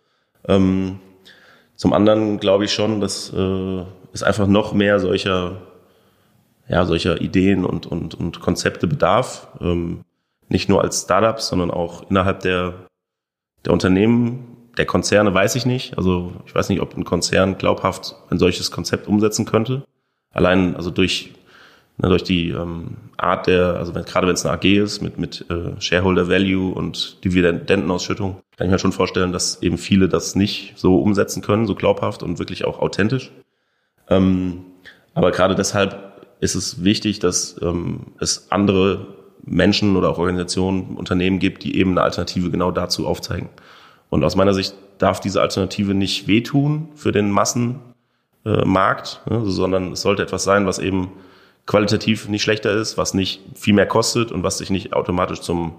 Ähm, 0.48 1.00
zum 1.76 1.94
anderen 1.94 2.40
glaube 2.40 2.66
ich 2.66 2.74
schon, 2.74 3.02
dass 3.02 3.32
äh, 3.34 3.84
es 4.14 4.24
einfach 4.24 4.48
noch 4.48 4.74
mehr 4.74 5.00
solcher, 5.00 5.62
ja, 6.70 6.86
solcher 6.86 7.20
Ideen 7.22 7.66
und, 7.66 7.86
und, 7.86 8.16
und 8.16 8.40
Konzepte 8.40 8.88
bedarf. 8.88 9.50
Ähm, 9.60 10.06
nicht 10.48 10.70
nur 10.70 10.82
als 10.82 11.02
Startups, 11.02 11.50
sondern 11.50 11.72
auch 11.72 12.10
innerhalb 12.10 12.40
der, 12.42 12.88
der 13.66 13.74
Unternehmen, 13.74 14.56
der 14.78 14.86
Konzerne 14.86 15.34
weiß 15.34 15.56
ich 15.56 15.66
nicht. 15.66 15.98
Also 15.98 16.34
ich 16.46 16.56
weiß 16.56 16.70
nicht, 16.70 16.82
ob 16.82 16.96
ein 16.96 17.04
Konzern 17.04 17.58
glaubhaft 17.58 18.16
ein 18.30 18.40
solches 18.40 18.72
Konzept 18.72 19.08
umsetzen 19.08 19.46
könnte. 19.46 19.84
Allein 20.32 20.76
also 20.76 20.92
durch 20.92 21.34
ne, 21.98 22.10
durch 22.10 22.24
die 22.24 22.50
ähm, 22.50 22.98
Art 23.18 23.48
der, 23.48 23.76
also 23.76 23.96
wenn, 23.96 24.06
gerade 24.06 24.28
wenn 24.28 24.36
es 24.36 24.46
eine 24.46 24.56
AG 24.56 24.66
ist 24.66 25.02
mit, 25.02 25.18
mit 25.18 25.46
äh, 25.50 25.80
Shareholder 25.80 26.28
Value 26.28 26.74
und 26.74 27.24
Dividendenausschüttung, 27.24 28.42
kann 28.58 28.68
ich 28.68 28.72
mir 28.72 28.80
schon 28.80 28.92
vorstellen, 28.92 29.32
dass 29.32 29.62
eben 29.62 29.78
viele 29.78 30.10
das 30.10 30.36
nicht 30.36 30.74
so 30.76 31.00
umsetzen 31.00 31.42
können, 31.42 31.68
so 31.68 31.76
glaubhaft 31.76 32.24
und 32.24 32.40
wirklich 32.40 32.66
auch 32.66 32.80
authentisch. 32.80 33.32
Ähm, 34.10 34.66
aber 35.14 35.32
gerade 35.32 35.56
deshalb 35.56 36.28
ist 36.40 36.56
es 36.56 36.84
wichtig, 36.84 37.20
dass 37.20 37.56
ähm, 37.62 38.08
es 38.20 38.52
andere 38.52 39.08
Menschen 39.44 39.96
oder 39.96 40.10
auch 40.10 40.18
Organisationen, 40.18 40.98
Unternehmen 40.98 41.40
gibt, 41.40 41.64
die 41.64 41.78
eben 41.78 41.92
eine 41.92 42.02
Alternative 42.02 42.50
genau 42.50 42.72
dazu 42.72 43.08
aufzeigen. 43.08 43.50
Und 44.10 44.24
aus 44.24 44.36
meiner 44.36 44.54
Sicht 44.54 44.76
darf 44.98 45.20
diese 45.20 45.42
Alternative 45.42 45.94
nicht 45.94 46.28
wehtun 46.28 46.90
für 46.96 47.12
den 47.12 47.32
Massenmarkt, 47.32 49.22
äh, 49.26 49.34
ne, 49.34 49.46
sondern 49.46 49.92
es 49.92 50.02
sollte 50.02 50.24
etwas 50.24 50.44
sein, 50.44 50.66
was 50.66 50.80
eben 50.80 51.12
qualitativ 51.66 52.28
nicht 52.28 52.44
schlechter 52.44 52.72
ist, 52.72 52.98
was 52.98 53.14
nicht 53.14 53.42
viel 53.56 53.74
mehr 53.74 53.88
kostet 53.88 54.32
und 54.32 54.44
was 54.44 54.58
sich 54.58 54.70
nicht 54.70 54.94
automatisch 54.94 55.42
zum 55.42 55.74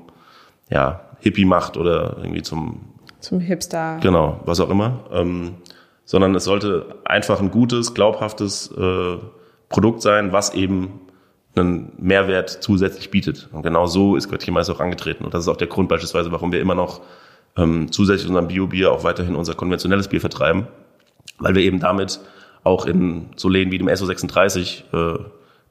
ja, 0.68 1.00
Hippie 1.20 1.44
macht 1.44 1.76
oder 1.76 2.16
irgendwie 2.18 2.42
zum 2.42 2.80
zum 3.20 3.40
Hipster. 3.40 3.98
Genau, 4.02 4.40
was 4.44 4.60
auch 4.60 4.70
immer. 4.70 5.00
Ähm, 5.12 5.56
sondern 6.04 6.34
es 6.36 6.44
sollte 6.44 6.94
einfach 7.04 7.40
ein 7.40 7.50
gutes, 7.50 7.94
glaubhaftes 7.94 8.70
äh, 8.70 9.16
Produkt 9.68 10.02
sein, 10.02 10.32
was 10.32 10.54
eben 10.54 11.00
einen 11.56 11.92
Mehrwert 11.98 12.50
zusätzlich 12.50 13.10
bietet. 13.10 13.48
Und 13.52 13.62
genau 13.62 13.86
so 13.86 14.14
ist 14.14 14.28
Göttchenmeister 14.28 14.74
auch 14.74 14.80
angetreten. 14.80 15.24
Und 15.24 15.34
das 15.34 15.42
ist 15.42 15.48
auch 15.48 15.56
der 15.56 15.66
Grund 15.66 15.88
beispielsweise, 15.88 16.30
warum 16.30 16.52
wir 16.52 16.60
immer 16.60 16.74
noch 16.74 17.00
ähm, 17.56 17.90
zusätzlich 17.90 18.28
unserem 18.28 18.48
Bio-Bier 18.48 18.92
auch 18.92 19.02
weiterhin 19.02 19.34
unser 19.34 19.54
konventionelles 19.54 20.08
Bier 20.08 20.20
vertreiben, 20.20 20.68
weil 21.38 21.54
wir 21.54 21.62
eben 21.62 21.80
damit 21.80 22.20
auch 22.62 22.86
in 22.86 23.30
so 23.36 23.48
Läden 23.48 23.72
wie 23.72 23.78
dem 23.78 23.88
SO36 23.88 24.82
äh, 24.92 25.18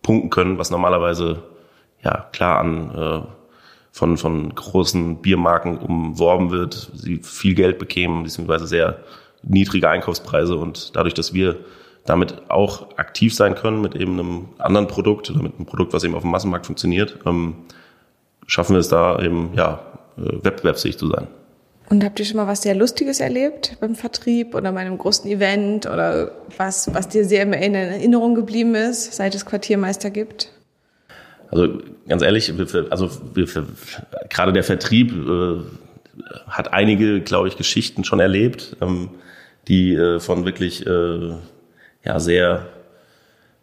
punkten 0.06 0.30
können, 0.30 0.60
was 0.60 0.70
normalerweise 0.70 1.42
ja 2.04 2.28
klar 2.32 2.60
an 2.60 2.92
äh, 2.96 3.22
von, 3.92 4.18
von 4.18 4.54
großen 4.54 5.22
Biermarken 5.22 5.80
umworben 5.80 6.52
wird, 6.52 6.92
sie 6.94 7.18
viel 7.24 7.56
Geld 7.56 7.80
bekämen, 7.80 8.24
beziehungsweise 8.24 8.68
sehr 8.68 9.00
niedrige 9.42 9.90
Einkaufspreise 9.90 10.56
und 10.56 10.96
dadurch, 10.96 11.16
dass 11.16 11.34
wir 11.34 11.58
damit 12.06 12.50
auch 12.50 12.98
aktiv 12.98 13.34
sein 13.34 13.56
können 13.56 13.82
mit 13.82 13.96
eben 13.96 14.20
einem 14.20 14.50
anderen 14.60 14.88
Produkt 14.88 15.32
oder 15.32 15.42
mit 15.42 15.56
einem 15.56 15.66
Produkt, 15.66 15.92
was 15.94 16.04
eben 16.04 16.14
auf 16.14 16.22
dem 16.22 16.30
Massenmarkt 16.30 16.68
funktioniert, 16.68 17.18
ähm, 17.26 17.56
schaffen 18.46 18.74
wir 18.74 18.80
es 18.80 18.90
da 18.90 19.20
eben 19.20 19.54
ja 19.56 19.80
äh, 20.18 20.44
wettbewerbsfähig 20.44 21.00
zu 21.00 21.08
sein. 21.08 21.28
Und 21.90 22.04
habt 22.04 22.20
ihr 22.20 22.26
schon 22.26 22.38
mal 22.38 22.48
was 22.48 22.64
sehr 22.64 22.74
Lustiges 22.74 23.20
erlebt 23.20 23.78
beim 23.80 23.96
Vertrieb 23.96 24.56
oder 24.56 24.72
bei 24.72 24.80
einem 24.80 24.98
großen 24.98 25.30
Event 25.30 25.86
oder 25.86 26.32
was, 26.58 26.94
was 26.94 27.10
dir 27.10 27.26
sehr 27.26 27.44
in 27.44 27.76
Erinnerung 27.76 28.34
geblieben 28.34 28.74
ist, 28.74 29.14
seit 29.14 29.36
es 29.36 29.46
Quartiermeister 29.46 30.10
gibt? 30.10 30.52
Also 31.52 31.80
ganz 32.08 32.24
ehrlich, 32.24 32.52
also 32.90 33.10
gerade 34.30 34.52
der 34.52 34.64
Vertrieb 34.64 35.12
äh, 35.12 35.62
hat 36.48 36.74
einige, 36.74 37.22
glaube 37.22 37.48
ich, 37.48 37.58
Geschichten 37.58 38.04
schon 38.04 38.20
erlebt, 38.20 38.78
ähm, 38.82 39.10
die 39.68 39.94
äh, 39.94 40.20
von 40.20 40.46
wirklich 40.46 40.86
äh, 40.88 41.34
ja 42.04 42.20
sehr 42.20 42.68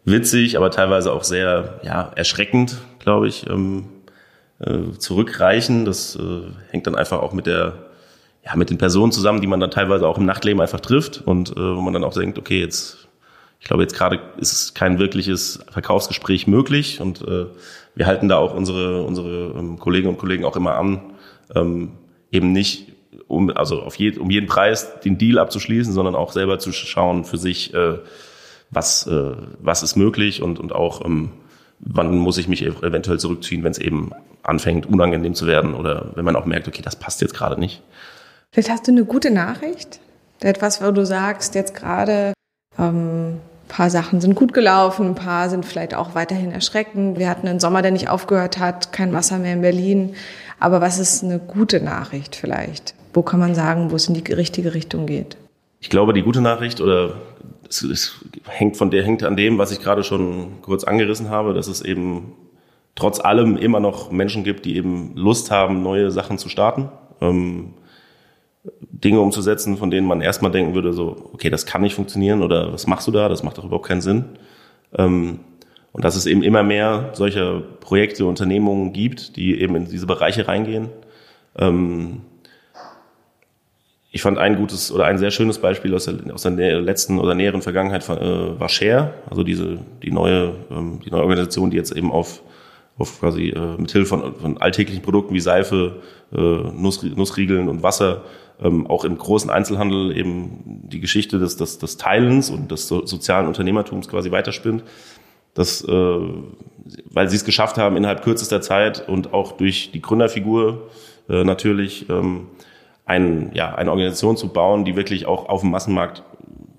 witzig, 0.05 0.57
aber 0.57 0.71
teilweise 0.71 1.11
auch 1.11 1.23
sehr 1.23 1.79
ja 1.83 2.11
erschreckend, 2.15 2.77
glaube 2.99 3.27
ich, 3.27 3.49
ähm, 3.49 3.85
äh, 4.59 4.97
zurückreichen. 4.97 5.85
Das 5.85 6.15
äh, 6.15 6.43
hängt 6.71 6.87
dann 6.87 6.95
einfach 6.95 7.21
auch 7.21 7.33
mit 7.33 7.47
der 7.47 7.73
ja, 8.45 8.55
mit 8.55 8.69
den 8.69 8.77
Personen 8.77 9.11
zusammen, 9.11 9.41
die 9.41 9.47
man 9.47 9.59
dann 9.59 9.71
teilweise 9.71 10.07
auch 10.07 10.17
im 10.17 10.25
Nachtleben 10.25 10.61
einfach 10.61 10.81
trifft 10.81 11.21
und 11.25 11.51
äh, 11.51 11.55
wo 11.55 11.81
man 11.81 11.93
dann 11.93 12.03
auch 12.03 12.13
denkt, 12.13 12.37
okay, 12.37 12.59
jetzt, 12.59 13.07
ich 13.59 13.67
glaube, 13.67 13.83
jetzt 13.83 13.95
gerade 13.95 14.19
ist 14.37 14.75
kein 14.75 14.99
wirkliches 14.99 15.59
Verkaufsgespräch 15.71 16.47
möglich 16.47 16.99
und 16.99 17.21
äh, 17.21 17.45
wir 17.95 18.05
halten 18.05 18.27
da 18.27 18.37
auch 18.37 18.53
unsere, 18.53 19.03
unsere 19.03 19.53
ähm, 19.57 19.79
Kolleginnen 19.79 20.13
und 20.13 20.19
Kollegen 20.19 20.43
auch 20.45 20.57
immer 20.57 20.75
an, 20.75 21.13
ähm, 21.55 21.91
eben 22.31 22.51
nicht 22.51 22.91
um, 23.27 23.49
also 23.51 23.81
auf 23.81 23.95
je, 23.95 24.17
um 24.17 24.29
jeden 24.29 24.47
Preis 24.47 24.99
den 24.99 25.17
Deal 25.17 25.39
abzuschließen, 25.39 25.93
sondern 25.93 26.15
auch 26.15 26.31
selber 26.31 26.59
zu 26.59 26.71
schauen 26.71 27.23
für 27.23 27.37
sich, 27.37 27.73
äh, 27.73 27.99
was, 28.71 29.07
äh, 29.07 29.31
was 29.59 29.83
ist 29.83 29.95
möglich 29.95 30.41
und, 30.41 30.59
und 30.59 30.73
auch, 30.73 31.05
ähm, 31.05 31.31
wann 31.79 32.17
muss 32.17 32.37
ich 32.37 32.47
mich 32.47 32.65
eventuell 32.65 33.19
zurückziehen, 33.19 33.63
wenn 33.63 33.71
es 33.71 33.77
eben 33.77 34.11
anfängt, 34.41 34.85
unangenehm 34.85 35.35
zu 35.35 35.47
werden 35.47 35.73
oder 35.73 36.11
wenn 36.15 36.25
man 36.25 36.35
auch 36.35 36.45
merkt, 36.45 36.67
okay, 36.67 36.81
das 36.81 36.95
passt 36.95 37.21
jetzt 37.21 37.33
gerade 37.33 37.59
nicht. 37.59 37.81
Vielleicht 38.53 38.69
hast 38.69 38.87
du 38.87 38.91
eine 38.91 39.03
gute 39.03 39.31
Nachricht, 39.31 39.99
etwas, 40.39 40.79
wo 40.79 40.91
du 40.91 41.07
sagst, 41.07 41.55
jetzt 41.55 41.73
gerade 41.73 42.33
ähm, 42.77 43.39
paar 43.67 43.89
Sachen 43.89 44.21
sind 44.21 44.35
gut 44.35 44.53
gelaufen, 44.53 45.07
ein 45.07 45.15
paar 45.15 45.49
sind 45.49 45.65
vielleicht 45.65 45.95
auch 45.95 46.13
weiterhin 46.13 46.51
erschreckend. 46.51 47.17
Wir 47.17 47.29
hatten 47.29 47.47
einen 47.47 47.59
Sommer, 47.59 47.81
der 47.81 47.89
nicht 47.89 48.09
aufgehört 48.09 48.59
hat, 48.59 48.91
kein 48.91 49.11
Wasser 49.11 49.39
mehr 49.39 49.53
in 49.53 49.61
Berlin. 49.61 50.13
Aber 50.59 50.81
was 50.81 50.99
ist 50.99 51.23
eine 51.23 51.39
gute 51.39 51.81
Nachricht 51.81 52.35
vielleicht? 52.35 52.93
Wo 53.11 53.23
kann 53.23 53.39
man 53.39 53.55
sagen, 53.55 53.89
wo 53.89 53.95
es 53.95 54.07
in 54.07 54.13
die 54.13 54.33
richtige 54.33 54.75
Richtung 54.75 55.07
geht? 55.07 55.35
Ich 55.79 55.89
glaube, 55.89 56.13
die 56.13 56.21
gute 56.21 56.41
Nachricht 56.41 56.79
oder 56.79 57.15
es, 57.67 57.81
es 57.81 58.23
hängt 58.47 58.77
von 58.77 58.91
der 58.91 59.03
hängt 59.03 59.23
an 59.23 59.35
dem, 59.35 59.57
was 59.57 59.71
ich 59.71 59.79
gerade 59.79 60.03
schon 60.03 60.61
kurz 60.61 60.83
angerissen 60.83 61.31
habe, 61.31 61.55
dass 61.55 61.65
es 61.65 61.81
eben 61.81 62.33
trotz 62.93 63.19
allem 63.19 63.57
immer 63.57 63.79
noch 63.79 64.11
Menschen 64.11 64.43
gibt, 64.43 64.65
die 64.65 64.75
eben 64.75 65.15
Lust 65.15 65.49
haben, 65.49 65.81
neue 65.81 66.11
Sachen 66.11 66.37
zu 66.37 66.49
starten. 66.49 66.89
Ähm, 67.19 67.73
Dinge 68.63 69.19
umzusetzen, 69.19 69.77
von 69.77 69.91
denen 69.91 70.07
man 70.07 70.21
erstmal 70.21 70.51
denken 70.51 70.73
würde, 70.73 70.93
so, 70.93 71.29
okay, 71.33 71.49
das 71.49 71.65
kann 71.65 71.81
nicht 71.81 71.95
funktionieren 71.95 72.41
oder 72.41 72.71
was 72.71 72.87
machst 72.87 73.07
du 73.07 73.11
da? 73.11 73.27
Das 73.27 73.43
macht 73.43 73.57
doch 73.57 73.65
überhaupt 73.65 73.87
keinen 73.87 74.01
Sinn. 74.01 74.25
Ähm, 74.97 75.39
und 75.91 76.03
dass 76.03 76.15
es 76.15 76.25
eben 76.25 76.41
immer 76.41 76.63
mehr 76.63 77.11
solcher 77.13 77.61
Projekte, 77.79 78.25
Unternehmungen 78.25 78.93
gibt, 78.93 79.35
die 79.35 79.59
eben 79.59 79.75
in 79.75 79.85
diese 79.85 80.07
Bereiche 80.07 80.47
reingehen. 80.47 80.89
Ähm, 81.57 82.21
ich 84.11 84.21
fand 84.21 84.37
ein 84.37 84.55
gutes 84.55 84.91
oder 84.91 85.05
ein 85.05 85.17
sehr 85.17 85.31
schönes 85.31 85.59
Beispiel 85.59 85.93
aus 85.93 86.05
der, 86.05 86.33
aus 86.33 86.43
der 86.43 86.81
letzten 86.81 87.19
oder 87.19 87.35
näheren 87.35 87.61
Vergangenheit 87.61 88.07
äh, 88.09 88.59
war 88.59 88.69
Share, 88.69 89.13
also 89.29 89.43
diese 89.43 89.79
die 90.03 90.11
neue 90.11 90.53
ähm, 90.69 90.99
die 91.03 91.09
neue 91.09 91.21
Organisation, 91.23 91.71
die 91.71 91.77
jetzt 91.77 91.91
eben 91.91 92.11
auf 92.11 92.43
auf 92.97 93.19
quasi 93.19 93.49
äh, 93.49 93.77
mit 93.77 93.91
Hilfe 93.91 94.07
von, 94.07 94.35
von 94.35 94.57
alltäglichen 94.59 95.01
Produkten 95.01 95.33
wie 95.33 95.39
Seife, 95.39 96.01
äh, 96.31 96.37
Nuss, 96.37 97.01
Nussriegeln 97.01 97.67
und 97.69 97.81
Wasser 97.81 98.23
ähm, 98.63 98.87
auch 98.87 99.03
im 99.03 99.17
großen 99.17 99.49
Einzelhandel 99.49 100.17
eben 100.17 100.81
die 100.87 100.99
Geschichte 100.99 101.37
des, 101.37 101.57
des, 101.57 101.77
des 101.79 101.97
Teilens 101.97 102.49
und 102.49 102.71
des 102.71 102.87
so, 102.87 103.05
sozialen 103.05 103.47
Unternehmertums 103.47 104.07
quasi 104.07 104.31
weiterspinnt. 104.31 104.83
Das, 105.53 105.83
äh, 105.83 106.19
weil 107.11 107.29
sie 107.29 107.35
es 107.35 107.45
geschafft 107.45 107.77
haben, 107.77 107.95
innerhalb 107.95 108.23
kürzester 108.23 108.61
Zeit 108.61 109.07
und 109.07 109.33
auch 109.33 109.51
durch 109.51 109.91
die 109.91 110.01
Gründerfigur 110.01 110.89
äh, 111.29 111.43
natürlich 111.43 112.09
ähm, 112.09 112.47
ein, 113.05 113.51
ja, 113.53 113.75
eine 113.75 113.91
Organisation 113.91 114.37
zu 114.37 114.49
bauen, 114.49 114.85
die 114.85 114.95
wirklich 114.95 115.25
auch 115.25 115.49
auf 115.49 115.61
dem 115.61 115.71
Massenmarkt 115.71 116.23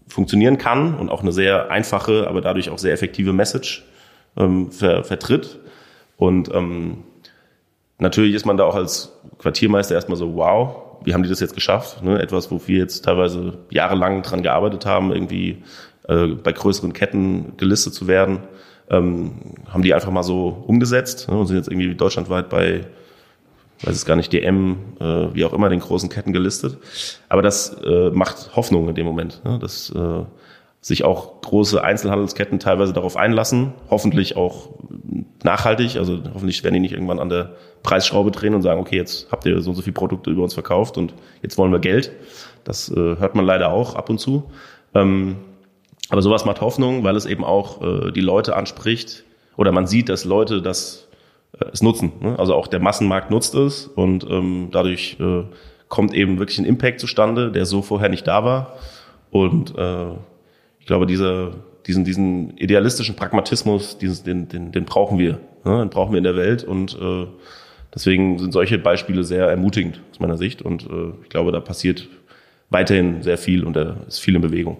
funktionieren 0.08 0.58
kann 0.58 0.94
und 0.94 1.10
auch 1.10 1.22
eine 1.22 1.32
sehr 1.32 1.70
einfache, 1.70 2.26
aber 2.28 2.40
dadurch 2.40 2.70
auch 2.70 2.78
sehr 2.78 2.92
effektive 2.92 3.32
Message 3.32 3.84
ähm, 4.36 4.70
ver, 4.70 5.04
vertritt. 5.04 5.60
Und 6.16 6.52
ähm, 6.52 7.04
natürlich 7.98 8.34
ist 8.34 8.46
man 8.46 8.56
da 8.56 8.64
auch 8.64 8.74
als 8.74 9.12
Quartiermeister 9.38 9.94
erstmal 9.94 10.16
so, 10.16 10.34
wow, 10.34 10.83
wie 11.04 11.14
haben 11.14 11.22
die 11.22 11.28
das 11.28 11.40
jetzt 11.40 11.54
geschafft? 11.54 12.02
Ne? 12.02 12.20
Etwas, 12.20 12.50
wo 12.50 12.60
wir 12.66 12.78
jetzt 12.78 13.04
teilweise 13.04 13.58
jahrelang 13.70 14.22
dran 14.22 14.42
gearbeitet 14.42 14.86
haben, 14.86 15.12
irgendwie 15.12 15.62
äh, 16.08 16.26
bei 16.28 16.52
größeren 16.52 16.92
Ketten 16.92 17.56
gelistet 17.56 17.94
zu 17.94 18.06
werden, 18.06 18.40
ähm, 18.90 19.54
haben 19.68 19.82
die 19.82 19.94
einfach 19.94 20.10
mal 20.10 20.22
so 20.22 20.64
umgesetzt 20.66 21.28
ne? 21.28 21.36
und 21.36 21.46
sind 21.46 21.56
jetzt 21.56 21.68
irgendwie 21.68 21.94
deutschlandweit 21.94 22.48
bei 22.48 22.86
weiß 23.82 23.96
es 23.96 24.06
gar 24.06 24.16
nicht, 24.16 24.32
DM, 24.32 24.76
äh, 25.00 25.34
wie 25.34 25.44
auch 25.44 25.52
immer, 25.52 25.68
den 25.68 25.80
großen 25.80 26.08
Ketten 26.08 26.32
gelistet. 26.32 26.78
Aber 27.28 27.42
das 27.42 27.76
äh, 27.84 28.10
macht 28.10 28.56
Hoffnung 28.56 28.88
in 28.88 28.94
dem 28.94 29.06
Moment, 29.06 29.42
ne? 29.44 29.58
dass 29.58 29.90
äh, 29.90 30.24
sich 30.80 31.04
auch 31.04 31.40
große 31.40 31.82
Einzelhandelsketten 31.82 32.58
teilweise 32.60 32.92
darauf 32.92 33.16
einlassen, 33.16 33.72
hoffentlich 33.90 34.36
auch 34.36 34.70
nachhaltig, 35.44 35.96
also 35.96 36.18
hoffentlich 36.32 36.64
werden 36.64 36.74
die 36.74 36.80
nicht 36.80 36.92
irgendwann 36.92 37.18
an 37.18 37.28
der 37.28 37.50
Preisschraube 37.82 38.30
drehen 38.30 38.54
und 38.54 38.62
sagen, 38.62 38.80
okay, 38.80 38.96
jetzt 38.96 39.30
habt 39.30 39.46
ihr 39.46 39.60
so 39.60 39.70
und 39.70 39.76
so 39.76 39.82
viele 39.82 39.94
Produkte 39.94 40.30
über 40.30 40.42
uns 40.42 40.54
verkauft 40.54 40.96
und 40.96 41.14
jetzt 41.42 41.58
wollen 41.58 41.70
wir 41.70 41.78
Geld. 41.78 42.10
Das 42.64 42.90
äh, 42.90 42.94
hört 42.94 43.34
man 43.34 43.44
leider 43.44 43.70
auch 43.70 43.94
ab 43.94 44.08
und 44.08 44.18
zu. 44.18 44.50
Ähm, 44.94 45.36
aber 46.08 46.22
sowas 46.22 46.44
macht 46.44 46.60
Hoffnung, 46.60 47.04
weil 47.04 47.16
es 47.16 47.26
eben 47.26 47.44
auch 47.44 47.82
äh, 47.82 48.10
die 48.10 48.20
Leute 48.20 48.56
anspricht 48.56 49.24
oder 49.56 49.70
man 49.70 49.86
sieht, 49.86 50.08
dass 50.08 50.24
Leute 50.24 50.62
das 50.62 51.08
äh, 51.60 51.66
es 51.72 51.82
nutzen. 51.82 52.12
Ne? 52.20 52.38
Also 52.38 52.54
auch 52.54 52.66
der 52.66 52.80
Massenmarkt 52.80 53.30
nutzt 53.30 53.54
es 53.54 53.86
und 53.86 54.24
ähm, 54.28 54.68
dadurch 54.72 55.18
äh, 55.20 55.44
kommt 55.88 56.14
eben 56.14 56.38
wirklich 56.38 56.58
ein 56.58 56.64
Impact 56.64 57.00
zustande, 57.00 57.52
der 57.52 57.66
so 57.66 57.82
vorher 57.82 58.08
nicht 58.08 58.26
da 58.26 58.44
war. 58.44 58.76
Und 59.30 59.76
äh, 59.76 60.06
ich 60.80 60.86
glaube, 60.86 61.06
diese, 61.06 61.52
diesen, 61.86 62.04
diesen 62.04 62.56
idealistischen 62.56 63.16
Pragmatismus, 63.16 63.98
diesen, 63.98 64.24
den, 64.24 64.48
den, 64.48 64.72
den 64.72 64.84
brauchen 64.84 65.18
wir. 65.18 65.38
Ne? 65.64 65.78
Den 65.78 65.90
brauchen 65.90 66.12
wir 66.12 66.18
in 66.18 66.24
der 66.24 66.36
Welt 66.36 66.64
und 66.64 66.98
äh, 67.00 67.26
deswegen 67.94 68.38
sind 68.38 68.52
solche 68.52 68.78
Beispiele 68.78 69.24
sehr 69.24 69.46
ermutigend 69.46 70.00
aus 70.10 70.20
meiner 70.20 70.36
Sicht. 70.36 70.62
Und 70.62 70.84
äh, 70.84 71.12
ich 71.22 71.28
glaube, 71.28 71.52
da 71.52 71.60
passiert 71.60 72.08
weiterhin 72.70 73.22
sehr 73.22 73.38
viel 73.38 73.64
und 73.64 73.76
da 73.76 73.96
ist 74.08 74.18
viel 74.18 74.34
in 74.34 74.42
Bewegung. 74.42 74.78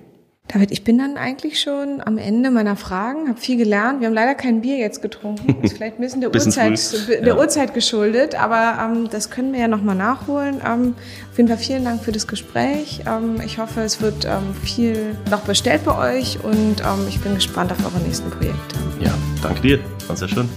David, 0.49 0.73
ich 0.73 0.85
bin 0.85 0.99
dann 0.99 1.17
eigentlich 1.17 1.59
schon 1.59 2.03
am 2.05 2.19
Ende 2.19 2.51
meiner 2.51 2.77
Fragen, 2.77 3.29
habe 3.29 3.41
viel 3.41 3.57
gelernt. 3.57 4.01
Wir 4.01 4.09
haben 4.09 4.15
leider 4.15 4.35
kein 4.35 4.61
Bier 4.61 4.77
jetzt 4.77 5.01
getrunken. 5.01 5.63
Ist 5.63 5.73
vielleicht 5.77 5.99
ein 5.99 6.03
bisschen 6.03 6.21
der, 6.21 6.35
Uhrzeit, 6.35 7.09
der 7.09 7.27
ja. 7.27 7.37
Uhrzeit 7.37 7.73
geschuldet, 7.73 8.35
aber 8.35 8.79
ähm, 8.81 9.09
das 9.11 9.31
können 9.31 9.55
wir 9.55 9.61
ja 9.61 9.69
nochmal 9.69 9.97
nachholen. 9.97 10.61
Ähm, 10.65 10.95
auf 11.31 11.39
jeden 11.39 11.49
Fall 11.49 11.57
vielen 11.57 11.85
Dank 11.85 12.05
für 12.05 12.13
das 12.13 12.27
Gespräch. 12.27 13.03
Ähm, 13.07 13.41
ich 13.45 13.59
hoffe, 13.59 13.81
es 13.81 14.03
wird 14.03 14.27
ähm, 14.27 14.55
viel 14.63 15.17
noch 15.31 15.41
bestellt 15.41 15.85
bei 15.87 16.19
euch 16.19 16.39
und 16.45 16.81
ähm, 16.81 17.07
ich 17.09 17.21
bin 17.21 17.35
gespannt 17.35 17.73
auf 17.73 17.79
eure 17.83 18.05
nächsten 18.05 18.29
Projekte. 18.29 18.77
Ja, 19.01 19.15
danke 19.43 19.63
dir. 19.63 19.81
Fand 20.07 20.19
sehr 20.19 20.29
schön. 20.29 20.49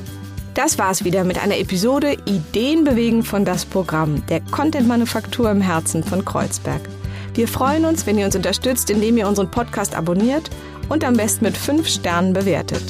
Das 0.54 0.78
war's 0.78 1.06
wieder 1.06 1.24
mit 1.24 1.42
einer 1.42 1.58
Episode 1.60 2.18
Ideen 2.26 2.84
bewegen 2.84 3.24
von 3.24 3.46
das 3.46 3.64
Programm, 3.64 4.26
der 4.28 4.42
Content-Manufaktur 4.42 5.50
im 5.50 5.62
Herzen 5.62 6.04
von 6.04 6.26
Kreuzberg. 6.26 6.82
Wir 7.38 7.48
freuen 7.48 7.86
uns, 7.86 8.08
wenn 8.08 8.18
ihr 8.18 8.26
uns 8.26 8.36
unterstützt, 8.36 8.90
indem 8.90 9.16
ihr 9.16 9.28
unseren 9.28 9.52
Podcast 9.52 9.94
abonniert 9.94 10.50
und 10.90 11.04
am 11.04 11.14
besten 11.14 11.46
mit 11.46 11.56
fünf 11.56 11.88
Sternen 11.88 12.34
bewertet. 12.34 12.82